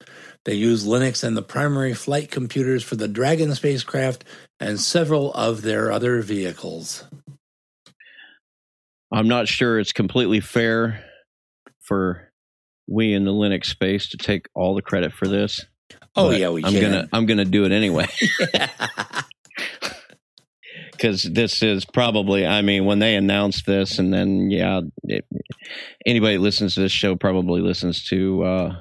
They 0.46 0.55
use 0.55 0.87
Linux 0.87 1.24
and 1.24 1.37
the 1.37 1.42
primary 1.42 1.92
flight 1.92 2.31
computers 2.31 2.83
for 2.83 2.96
the 2.96 3.09
Dragon 3.09 3.55
spacecraft 3.55 4.24
and 4.61 4.81
several 4.81 5.33
of 5.35 5.62
their 5.62 5.92
other 5.92 6.22
vehicles. 6.22 7.05
I'm 9.12 9.29
not 9.29 9.46
sure 9.46 9.79
it's 9.79 9.92
completely 9.92 10.40
fair 10.40 11.05
for 11.81 12.33
we 12.88 13.12
in 13.12 13.24
the 13.24 13.33
Linux 13.33 13.66
space 13.66 14.09
to 14.11 14.16
take 14.16 14.46
all 14.55 14.74
the 14.74 14.83
credit 14.83 15.12
for 15.12 15.29
this. 15.29 15.66
Oh 16.16 16.31
yeah, 16.31 16.50
we 16.50 16.64
I'm 16.64 16.72
can. 16.72 16.81
gonna 16.83 17.09
I'm 17.12 17.26
gonna 17.26 17.44
do 17.44 17.64
it 17.64 17.72
anyway 17.72 18.07
because 20.92 21.22
this 21.22 21.62
is 21.62 21.85
probably 21.85 22.46
I 22.46 22.62
mean 22.62 22.85
when 22.85 22.98
they 22.98 23.16
announced 23.16 23.66
this 23.66 23.98
and 23.98 24.12
then 24.12 24.50
yeah 24.50 24.81
it, 25.05 25.26
anybody 26.07 26.37
that 26.37 26.42
listens 26.42 26.74
to 26.74 26.81
this 26.81 26.92
show 26.92 27.16
probably 27.16 27.61
listens 27.61 28.05
to 28.05 28.42
uh, 28.44 28.76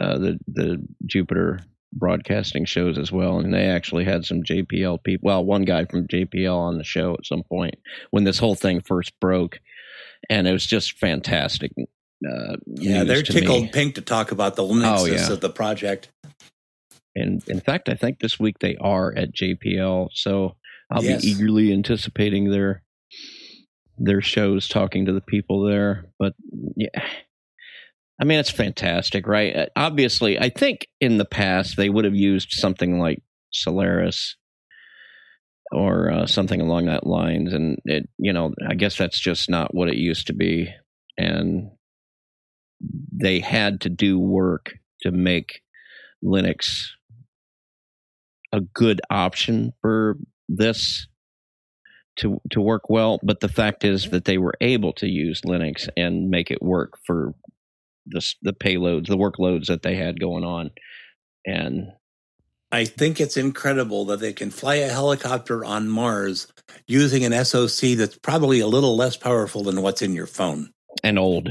uh, 0.00 0.18
the 0.18 0.38
the 0.46 0.86
Jupiter 1.04 1.60
broadcasting 1.92 2.64
shows 2.66 2.98
as 2.98 3.10
well 3.10 3.38
and 3.38 3.52
they 3.54 3.66
actually 3.66 4.04
had 4.04 4.24
some 4.24 4.42
JPL 4.42 5.02
people 5.02 5.26
well 5.26 5.44
one 5.44 5.62
guy 5.64 5.84
from 5.86 6.06
JPL 6.06 6.56
on 6.56 6.78
the 6.78 6.84
show 6.84 7.14
at 7.14 7.26
some 7.26 7.42
point 7.42 7.76
when 8.10 8.24
this 8.24 8.38
whole 8.38 8.54
thing 8.54 8.80
first 8.80 9.18
broke 9.20 9.60
and 10.28 10.46
it 10.46 10.52
was 10.52 10.66
just 10.66 10.98
fantastic 10.98 11.72
uh, 12.24 12.56
yeah, 12.66 13.04
they're 13.04 13.22
tickled 13.22 13.64
me. 13.64 13.70
pink 13.72 13.94
to 13.96 14.00
talk 14.00 14.32
about 14.32 14.56
the 14.56 14.62
Linux 14.62 14.98
Oh, 15.00 15.04
yeah. 15.06 15.30
of 15.32 15.40
the 15.40 15.50
project. 15.50 16.08
And 17.14 17.42
in 17.48 17.60
fact, 17.60 17.88
I 17.88 17.94
think 17.94 18.18
this 18.20 18.38
week 18.38 18.58
they 18.60 18.76
are 18.76 19.12
at 19.16 19.32
JPL, 19.34 20.08
so 20.12 20.56
I'll 20.90 21.02
Yes. 21.02 21.22
be 21.22 21.30
eagerly 21.30 21.72
anticipating 21.72 22.50
their 22.50 22.82
their 23.98 24.20
shows, 24.20 24.68
talking 24.68 25.06
to 25.06 25.12
the 25.12 25.22
people 25.22 25.64
there. 25.64 26.04
But 26.18 26.34
yeah, 26.76 26.88
I 28.20 28.24
mean, 28.24 28.38
it's 28.38 28.50
fantastic, 28.50 29.26
right? 29.26 29.56
Uh, 29.56 29.66
Obviously, 29.74 30.38
I 30.38 30.50
think 30.50 30.86
in 31.00 31.16
the 31.16 31.24
past 31.24 31.76
they 31.78 31.88
would 31.88 32.04
have 32.04 32.14
used 32.14 32.50
something 32.52 32.98
like 32.98 33.22
Solaris 33.52 34.36
or 35.72 36.10
uh, 36.10 36.26
something 36.26 36.60
along 36.60 36.86
that 36.86 37.06
lines, 37.06 37.52
and 37.54 37.78
it, 37.86 38.08
you 38.18 38.32
know, 38.34 38.52
I 38.68 38.74
guess 38.74 38.96
that's 38.98 39.18
just 39.18 39.48
not 39.48 39.74
what 39.74 39.88
it 39.88 39.96
used 39.96 40.26
to 40.28 40.34
be, 40.34 40.68
and 41.16 41.70
they 42.80 43.40
had 43.40 43.80
to 43.82 43.88
do 43.88 44.18
work 44.18 44.72
to 45.02 45.10
make 45.10 45.62
Linux 46.24 46.86
a 48.52 48.60
good 48.60 49.00
option 49.10 49.72
for 49.80 50.16
this 50.48 51.06
to 52.16 52.40
to 52.50 52.60
work 52.60 52.88
well. 52.88 53.20
But 53.22 53.40
the 53.40 53.48
fact 53.48 53.84
is 53.84 54.02
mm-hmm. 54.02 54.12
that 54.12 54.24
they 54.24 54.38
were 54.38 54.54
able 54.60 54.92
to 54.94 55.06
use 55.06 55.42
Linux 55.42 55.88
and 55.96 56.30
make 56.30 56.50
it 56.50 56.62
work 56.62 56.98
for 57.04 57.34
the 58.06 58.34
the 58.42 58.52
payloads, 58.52 59.08
the 59.08 59.16
workloads 59.16 59.66
that 59.66 59.82
they 59.82 59.96
had 59.96 60.20
going 60.20 60.44
on, 60.44 60.70
and 61.44 61.92
I 62.72 62.84
think 62.84 63.20
it's 63.20 63.36
incredible 63.36 64.06
that 64.06 64.20
they 64.20 64.32
can 64.32 64.50
fly 64.50 64.76
a 64.76 64.88
helicopter 64.88 65.64
on 65.64 65.88
Mars 65.88 66.48
using 66.86 67.24
an 67.24 67.44
SoC 67.44 67.96
that's 67.96 68.18
probably 68.18 68.60
a 68.60 68.66
little 68.66 68.96
less 68.96 69.16
powerful 69.16 69.62
than 69.62 69.82
what's 69.82 70.02
in 70.02 70.14
your 70.14 70.26
phone. 70.26 70.70
and 71.04 71.18
old. 71.18 71.50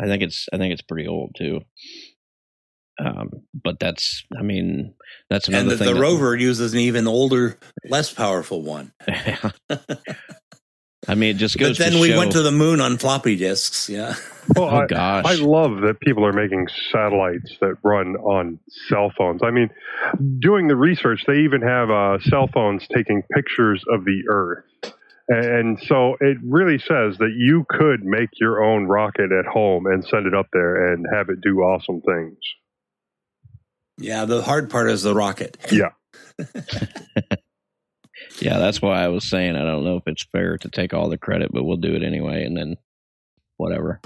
I 0.00 0.06
think 0.06 0.22
it's 0.22 0.48
I 0.52 0.58
think 0.58 0.72
it's 0.72 0.82
pretty 0.82 1.06
old 1.08 1.34
too. 1.36 1.60
Um, 2.98 3.30
but 3.52 3.80
that's 3.80 4.22
I 4.38 4.42
mean 4.42 4.94
that's 5.28 5.48
another 5.48 5.62
and 5.62 5.70
the, 5.70 5.76
thing. 5.78 5.86
the 5.88 5.94
that- 5.94 6.00
rover 6.00 6.36
uses 6.36 6.74
an 6.74 6.80
even 6.80 7.06
older, 7.06 7.58
less 7.88 8.12
powerful 8.12 8.62
one. 8.62 8.92
I 11.06 11.14
mean, 11.16 11.34
it 11.34 11.38
just 11.38 11.58
goes. 11.58 11.76
But 11.76 11.84
then 11.84 11.92
to 11.94 12.00
we 12.00 12.10
show, 12.10 12.18
went 12.18 12.32
to 12.32 12.42
the 12.42 12.52
moon 12.52 12.80
on 12.80 12.96
floppy 12.96 13.36
disks. 13.36 13.88
Yeah. 13.88 14.14
Well, 14.56 14.68
Oh 14.70 14.76
I, 14.78 14.86
gosh! 14.86 15.24
I 15.26 15.34
love 15.34 15.82
that 15.82 16.00
people 16.00 16.24
are 16.24 16.32
making 16.32 16.68
satellites 16.90 17.56
that 17.60 17.76
run 17.82 18.16
on 18.16 18.58
cell 18.88 19.12
phones. 19.16 19.42
I 19.44 19.50
mean, 19.50 19.70
doing 20.38 20.68
the 20.68 20.76
research, 20.76 21.24
they 21.26 21.40
even 21.40 21.62
have 21.62 21.90
uh, 21.90 22.18
cell 22.20 22.48
phones 22.52 22.86
taking 22.94 23.22
pictures 23.34 23.84
of 23.92 24.04
the 24.04 24.22
Earth. 24.30 24.64
And 25.28 25.80
so 25.80 26.16
it 26.20 26.36
really 26.44 26.78
says 26.78 27.16
that 27.18 27.32
you 27.36 27.64
could 27.70 28.04
make 28.04 28.28
your 28.40 28.62
own 28.62 28.86
rocket 28.86 29.32
at 29.32 29.46
home 29.46 29.86
and 29.86 30.04
send 30.04 30.26
it 30.26 30.34
up 30.34 30.46
there 30.52 30.92
and 30.92 31.06
have 31.14 31.30
it 31.30 31.40
do 31.40 31.60
awesome 31.60 32.02
things. 32.02 32.36
Yeah. 33.98 34.26
The 34.26 34.42
hard 34.42 34.68
part 34.68 34.90
is 34.90 35.02
the 35.02 35.14
rocket. 35.14 35.56
Yeah. 35.70 35.92
Yeah, 38.40 38.58
that's 38.58 38.82
why 38.82 39.02
I 39.02 39.08
was 39.08 39.28
saying 39.28 39.56
I 39.56 39.64
don't 39.64 39.84
know 39.84 39.96
if 39.96 40.04
it's 40.06 40.26
fair 40.32 40.58
to 40.58 40.68
take 40.68 40.92
all 40.92 41.08
the 41.08 41.18
credit, 41.18 41.50
but 41.52 41.64
we'll 41.64 41.76
do 41.76 41.94
it 41.94 42.02
anyway, 42.02 42.44
and 42.44 42.56
then 42.56 42.76
whatever. 43.56 44.00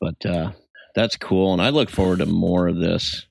But 0.00 0.24
uh, 0.26 0.52
that's 0.94 1.16
cool, 1.16 1.52
and 1.52 1.60
I 1.60 1.70
look 1.70 1.90
forward 1.90 2.20
to 2.20 2.26
more 2.26 2.68
of 2.68 2.78
this 2.78 3.26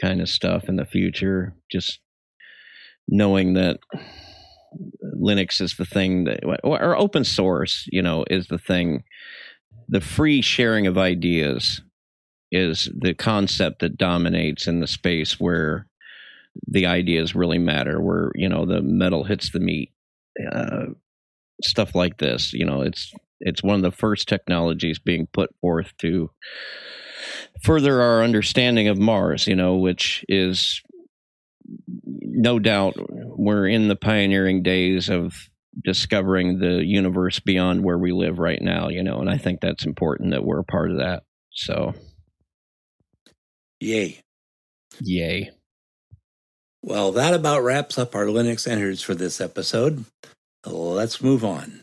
kind 0.00 0.20
of 0.20 0.28
stuff 0.28 0.68
in 0.68 0.76
the 0.76 0.84
future. 0.84 1.54
Just 1.70 2.00
knowing 3.08 3.54
that 3.54 3.78
Linux 5.18 5.60
is 5.60 5.76
the 5.76 5.84
thing 5.84 6.24
that, 6.24 6.40
or 6.44 6.96
open 6.96 7.24
source, 7.24 7.88
you 7.90 8.02
know, 8.02 8.24
is 8.28 8.48
the 8.48 8.58
thing. 8.58 9.04
The 9.88 10.00
free 10.00 10.42
sharing 10.42 10.86
of 10.86 10.98
ideas 10.98 11.80
is 12.52 12.90
the 12.96 13.14
concept 13.14 13.80
that 13.80 13.96
dominates 13.96 14.66
in 14.66 14.80
the 14.80 14.86
space 14.86 15.40
where 15.40 15.86
the 16.66 16.86
ideas 16.86 17.34
really 17.34 17.58
matter 17.58 18.00
where 18.00 18.32
you 18.34 18.48
know 18.48 18.64
the 18.64 18.80
metal 18.80 19.24
hits 19.24 19.50
the 19.50 19.60
meat 19.60 19.92
uh, 20.52 20.86
stuff 21.62 21.94
like 21.94 22.18
this 22.18 22.52
you 22.52 22.64
know 22.64 22.82
it's 22.82 23.12
it's 23.40 23.62
one 23.62 23.76
of 23.76 23.82
the 23.82 23.96
first 23.96 24.28
technologies 24.28 24.98
being 24.98 25.26
put 25.32 25.54
forth 25.60 25.92
to 25.98 26.30
further 27.62 28.00
our 28.00 28.22
understanding 28.22 28.88
of 28.88 28.98
mars 28.98 29.46
you 29.46 29.56
know 29.56 29.76
which 29.76 30.24
is 30.28 30.82
no 32.04 32.58
doubt 32.58 32.94
we're 33.38 33.66
in 33.66 33.88
the 33.88 33.96
pioneering 33.96 34.62
days 34.62 35.08
of 35.08 35.34
discovering 35.84 36.58
the 36.58 36.84
universe 36.84 37.38
beyond 37.40 37.84
where 37.84 37.98
we 37.98 38.12
live 38.12 38.38
right 38.38 38.62
now 38.62 38.88
you 38.88 39.02
know 39.02 39.18
and 39.18 39.28
i 39.28 39.36
think 39.36 39.60
that's 39.60 39.84
important 39.84 40.30
that 40.30 40.44
we're 40.44 40.60
a 40.60 40.64
part 40.64 40.90
of 40.90 40.98
that 40.98 41.22
so 41.52 41.92
Yay. 43.80 44.20
yay 45.02 45.50
Well, 46.82 47.12
that 47.12 47.34
about 47.34 47.62
wraps 47.62 47.98
up 47.98 48.14
our 48.14 48.26
Linux 48.26 48.66
Innards 48.66 49.02
for 49.02 49.14
this 49.14 49.40
episode. 49.40 50.04
Let's 50.64 51.20
move 51.20 51.44
on. 51.44 51.82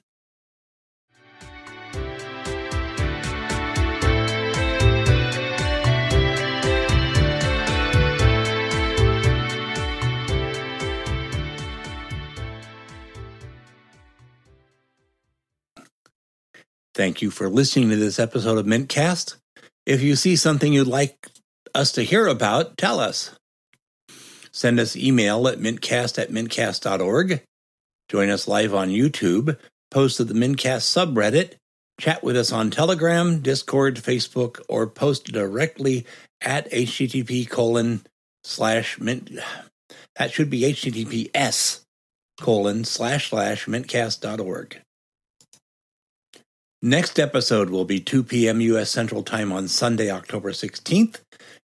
Thank 16.96 17.22
you 17.22 17.32
for 17.32 17.50
listening 17.50 17.90
to 17.90 17.96
this 17.96 18.20
episode 18.20 18.60
of 18.60 18.66
Mintcast. 18.68 19.38
If 19.86 20.02
you 20.04 20.16
see 20.16 20.36
something 20.36 20.72
you'd 20.72 20.88
like 20.88 21.28
us 21.74 21.92
to 21.94 22.04
hear 22.04 22.28
about, 22.28 22.78
tell 22.78 23.00
us. 23.00 23.32
Send 24.52 24.80
us 24.80 24.96
email 24.96 25.48
at 25.48 25.58
mintcast 25.58 26.22
at 26.22 26.30
mintcast.org. 26.30 27.42
Join 28.10 28.30
us 28.30 28.48
live 28.48 28.76
on 28.76 28.90
YouTube. 28.90 29.58
Post 29.90 30.18
to 30.18 30.24
the 30.24 30.36
Mintcast 30.36 30.86
subreddit. 30.86 31.54
Chat 32.00 32.24
with 32.24 32.38
us 32.38 32.52
on 32.52 32.70
Telegram, 32.70 33.40
Discord, 33.40 33.96
Facebook, 33.96 34.62
or 34.70 34.86
post 34.86 35.26
directly 35.26 36.06
at 36.42 36.70
http 36.72 37.50
colon 37.50 38.06
slash 38.44 39.00
mint. 39.00 39.32
That 40.18 40.32
should 40.32 40.50
be 40.50 40.62
https 40.62 41.82
colon 42.40 42.84
slash 42.84 43.30
slash 43.30 43.66
mintcast.org. 43.66 44.82
Next 46.86 47.18
episode 47.18 47.70
will 47.70 47.86
be 47.86 48.02
2 48.02 48.24
p.m. 48.24 48.60
U.S. 48.60 48.92
Central 48.92 49.24
Time 49.24 49.54
on 49.54 49.70
Sunday, 49.70 50.12
October 50.12 50.52
16th, 50.52 51.22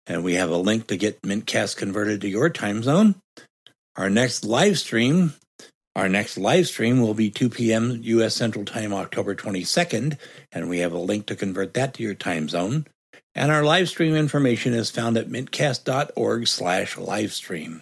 and 0.05 0.23
we 0.23 0.35
have 0.35 0.51
a 0.51 0.57
link 0.57 0.85
to 0.87 0.95
get 0.95 1.23
Mintcast 1.23 1.75
converted 1.75 2.21
to 2.21 2.29
your 2.29 2.51
time 2.51 2.83
zone. 2.83 3.15
Our 3.95 4.11
next 4.11 4.45
live 4.45 4.77
stream, 4.77 5.33
our 5.95 6.07
next 6.07 6.37
live 6.37 6.67
stream 6.67 7.01
will 7.01 7.15
be 7.15 7.31
2 7.31 7.49
p.m. 7.49 7.97
U.S. 8.03 8.35
Central 8.35 8.63
Time, 8.63 8.93
October 8.93 9.33
22nd, 9.33 10.19
and 10.51 10.69
we 10.69 10.77
have 10.79 10.93
a 10.93 10.99
link 10.99 11.25
to 11.25 11.35
convert 11.35 11.73
that 11.73 11.95
to 11.95 12.03
your 12.03 12.13
time 12.13 12.47
zone. 12.47 12.85
And 13.33 13.51
our 13.51 13.63
live 13.63 13.89
stream 13.89 14.13
information 14.13 14.75
is 14.75 14.91
found 14.91 15.17
at 15.17 15.29
mintcast.org 15.29 16.47
slash 16.47 16.95
livestream. 16.95 17.81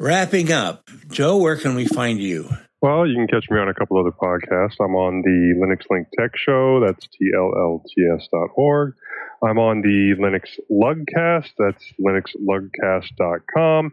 Wrapping 0.00 0.50
up, 0.50 0.88
Joe, 1.08 1.36
where 1.36 1.56
can 1.56 1.74
we 1.74 1.84
find 1.84 2.20
you? 2.20 2.48
Well, 2.80 3.08
you 3.08 3.16
can 3.16 3.26
catch 3.26 3.50
me 3.50 3.58
on 3.58 3.68
a 3.68 3.74
couple 3.74 3.98
other 3.98 4.12
podcasts. 4.12 4.76
I'm 4.80 4.94
on 4.94 5.22
the 5.22 5.54
Linux 5.58 5.82
Link 5.90 6.06
Tech 6.16 6.30
Show. 6.36 6.80
That's 6.84 7.08
tllts.org. 7.08 8.94
I'm 9.42 9.58
on 9.58 9.80
the 9.82 10.14
Linux 10.18 10.60
Lugcast. 10.70 11.50
That's 11.58 11.84
linuxlugcast.com. 12.00 13.92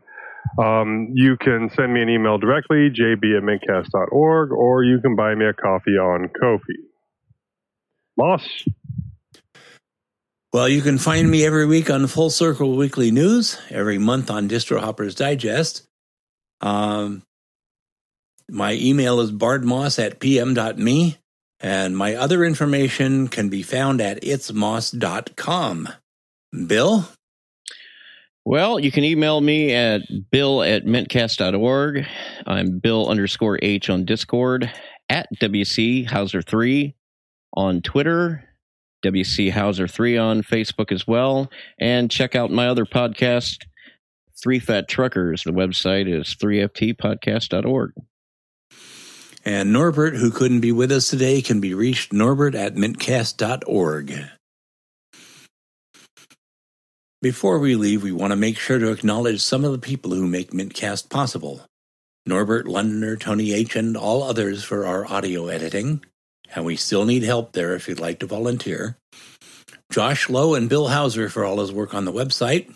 Um, 0.59 1.09
you 1.13 1.35
can 1.37 1.71
send 1.75 1.93
me 1.93 2.03
an 2.03 2.09
email 2.09 2.37
directly, 2.37 2.91
jb 2.91 3.37
at 3.37 3.43
mintcast.org, 3.43 4.51
or 4.51 4.83
you 4.83 4.99
can 4.99 5.15
buy 5.15 5.33
me 5.33 5.45
a 5.45 5.53
coffee 5.53 5.97
on 5.97 6.29
Ko-fi. 6.39 6.73
Moss? 8.17 8.47
Well, 10.53 10.69
you 10.69 10.81
can 10.81 10.99
find 10.99 11.29
me 11.29 11.43
every 11.43 11.65
week 11.65 11.89
on 11.89 12.07
Full 12.07 12.29
Circle 12.29 12.77
Weekly 12.77 13.11
News, 13.11 13.59
every 13.71 13.97
month 13.97 14.29
on 14.29 14.47
Distro 14.47 14.79
Hoppers 14.79 15.15
Digest. 15.15 15.85
Um, 16.61 17.23
my 18.49 18.73
email 18.73 19.19
is 19.19 19.31
bardmoss 19.31 20.03
at 20.03 20.19
pm.me, 20.19 21.17
and 21.59 21.97
my 21.97 22.15
other 22.15 22.43
information 22.43 23.27
can 23.27 23.49
be 23.49 23.63
found 23.63 24.01
at 24.01 24.21
itsmoss.com. 24.21 25.89
Bill? 26.67 27.09
Well, 28.47 28.79
you 28.79 28.91
can 28.91 29.03
email 29.03 29.41
me 29.41 29.73
at 29.73 30.01
bill 30.31 30.61
at 30.61 30.85
mintcast.org. 30.85 32.05
I'm 32.45 32.79
bill 32.79 33.09
underscore 33.09 33.57
h 33.61 33.89
on 33.89 34.05
Discord, 34.05 34.71
at 35.09 35.27
WC 35.41 36.07
Hauser3 36.07 36.93
on 37.53 37.81
Twitter, 37.81 38.43
WC 39.03 39.51
Hauser3 39.51 40.21
on 40.21 40.43
Facebook 40.43 40.91
as 40.91 41.07
well, 41.07 41.49
and 41.79 42.11
check 42.11 42.35
out 42.35 42.51
my 42.51 42.67
other 42.67 42.85
podcast, 42.85 43.65
Three 44.41 44.59
Fat 44.59 44.87
Truckers. 44.87 45.43
The 45.43 45.51
website 45.51 46.07
is 46.07 46.35
3ftpodcast.org. 46.35 47.93
And 49.45 49.71
Norbert, 49.71 50.15
who 50.15 50.31
couldn't 50.31 50.61
be 50.61 50.71
with 50.71 50.91
us 50.91 51.07
today, 51.07 51.41
can 51.41 51.61
be 51.61 51.75
reached 51.75 52.11
norbert 52.11 52.55
at 52.55 52.73
mintcast.org. 52.73 54.25
Before 57.21 57.59
we 57.59 57.75
leave, 57.75 58.03
we 58.03 58.11
want 58.11 58.31
to 58.31 58.37
make 58.37 58.57
sure 58.57 58.77
to 58.77 58.91
acknowledge 58.91 59.41
some 59.41 59.63
of 59.63 59.71
the 59.71 59.79
people 59.79 60.11
who 60.11 60.27
make 60.27 60.51
Mintcast 60.51 61.09
possible. 61.09 61.61
Norbert, 62.25 62.67
Londoner, 62.67 63.15
Tony 63.15 63.51
H., 63.53 63.75
and 63.75 63.97
all 63.97 64.21
others 64.21 64.63
for 64.63 64.85
our 64.85 65.07
audio 65.07 65.47
editing. 65.47 66.03
And 66.53 66.65
we 66.65 66.75
still 66.75 67.05
need 67.05 67.23
help 67.23 67.53
there 67.53 67.73
if 67.73 67.87
you'd 67.87 67.99
like 67.99 68.19
to 68.19 68.27
volunteer. 68.27 68.97
Josh 69.91 70.29
Lowe 70.29 70.53
and 70.53 70.69
Bill 70.69 70.89
Hauser 70.89 71.29
for 71.29 71.45
all 71.45 71.59
his 71.59 71.71
work 71.71 71.93
on 71.93 72.05
the 72.05 72.13
website, 72.13 72.71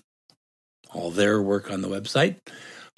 all 0.92 1.12
their 1.12 1.42
work 1.42 1.70
on 1.70 1.82
the 1.82 1.88
website. 1.88 2.38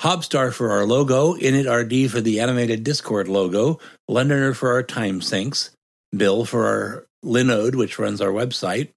Hobstar 0.02 0.52
for 0.52 0.72
our 0.72 0.84
logo, 0.84 1.36
InitRD 1.36 2.10
for 2.10 2.22
the 2.22 2.40
animated 2.40 2.84
Discord 2.84 3.28
logo, 3.28 3.80
Londoner 4.08 4.56
for 4.56 4.72
our 4.72 4.82
time 4.82 5.20
syncs, 5.20 5.70
Bill 6.16 6.44
for 6.44 6.66
our 6.66 7.08
Linode, 7.24 7.76
which 7.76 8.00
runs 8.00 8.20
our 8.20 8.32
website, 8.32 8.90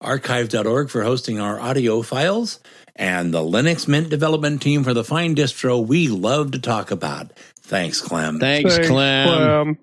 archive.org 0.00 0.90
for 0.90 1.04
hosting 1.04 1.38
our 1.38 1.60
audio 1.60 2.02
files, 2.02 2.58
and 2.96 3.32
the 3.32 3.38
Linux 3.38 3.86
Mint 3.86 4.08
development 4.08 4.60
team 4.60 4.82
for 4.82 4.92
the 4.92 5.04
fine 5.04 5.36
distro 5.36 5.86
we 5.86 6.08
love 6.08 6.50
to 6.50 6.58
talk 6.58 6.90
about. 6.90 7.32
Thanks, 7.60 8.00
Clem. 8.00 8.40
Thanks, 8.40 8.74
Thanks 8.74 8.88
Clem. 8.88 9.28
Clem. 9.28 9.78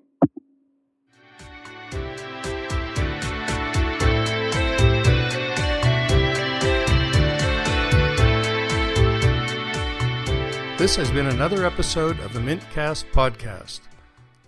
This 10.84 10.96
has 10.96 11.10
been 11.10 11.28
another 11.28 11.64
episode 11.64 12.20
of 12.20 12.34
the 12.34 12.40
Mintcast 12.40 13.06
podcast. 13.10 13.80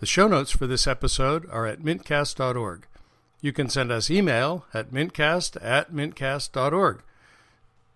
The 0.01 0.07
show 0.07 0.28
notes 0.28 0.51
for 0.51 0.66
this 0.66 0.87
episode 0.87 1.49
are 1.49 1.66
at 1.66 1.80
mintcast.org. 1.80 2.87
You 3.41 3.55
can 3.55 3.70
send 3.70 3.91
us 3.91 4.11
email 4.11 4.66
at 4.74 4.93
mintcast 4.93 5.57
at 5.64 5.95
mintcast.org. 5.95 7.01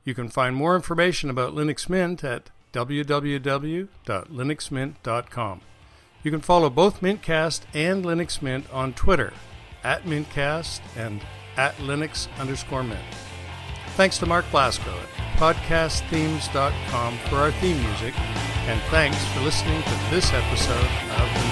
You 0.06 0.14
can 0.14 0.30
find 0.30 0.56
more 0.56 0.74
information 0.74 1.28
about 1.28 1.54
Linux 1.54 1.90
Mint 1.90 2.24
at 2.24 2.48
www.linuxmint.com. 2.72 5.60
You 6.22 6.30
can 6.30 6.40
follow 6.40 6.70
both 6.70 7.02
Mintcast 7.02 7.60
and 7.74 8.04
Linux 8.06 8.40
Mint 8.40 8.64
on 8.72 8.94
Twitter 8.94 9.34
at 9.84 10.04
Mintcast 10.04 10.80
and 10.96 11.20
at 11.58 11.76
Linux 11.76 12.26
underscore 12.38 12.84
Mint. 12.84 13.04
Thanks 13.96 14.16
to 14.16 14.24
Mark 14.24 14.46
Blasco 14.50 14.98
podcastthemes.com 15.40 17.16
for 17.30 17.36
our 17.36 17.50
theme 17.50 17.80
music, 17.80 18.12
and 18.68 18.78
thanks 18.92 19.16
for 19.32 19.40
listening 19.40 19.82
to 19.82 19.96
this 20.10 20.34
episode 20.34 20.76
of 20.76 21.28
the 21.32 21.49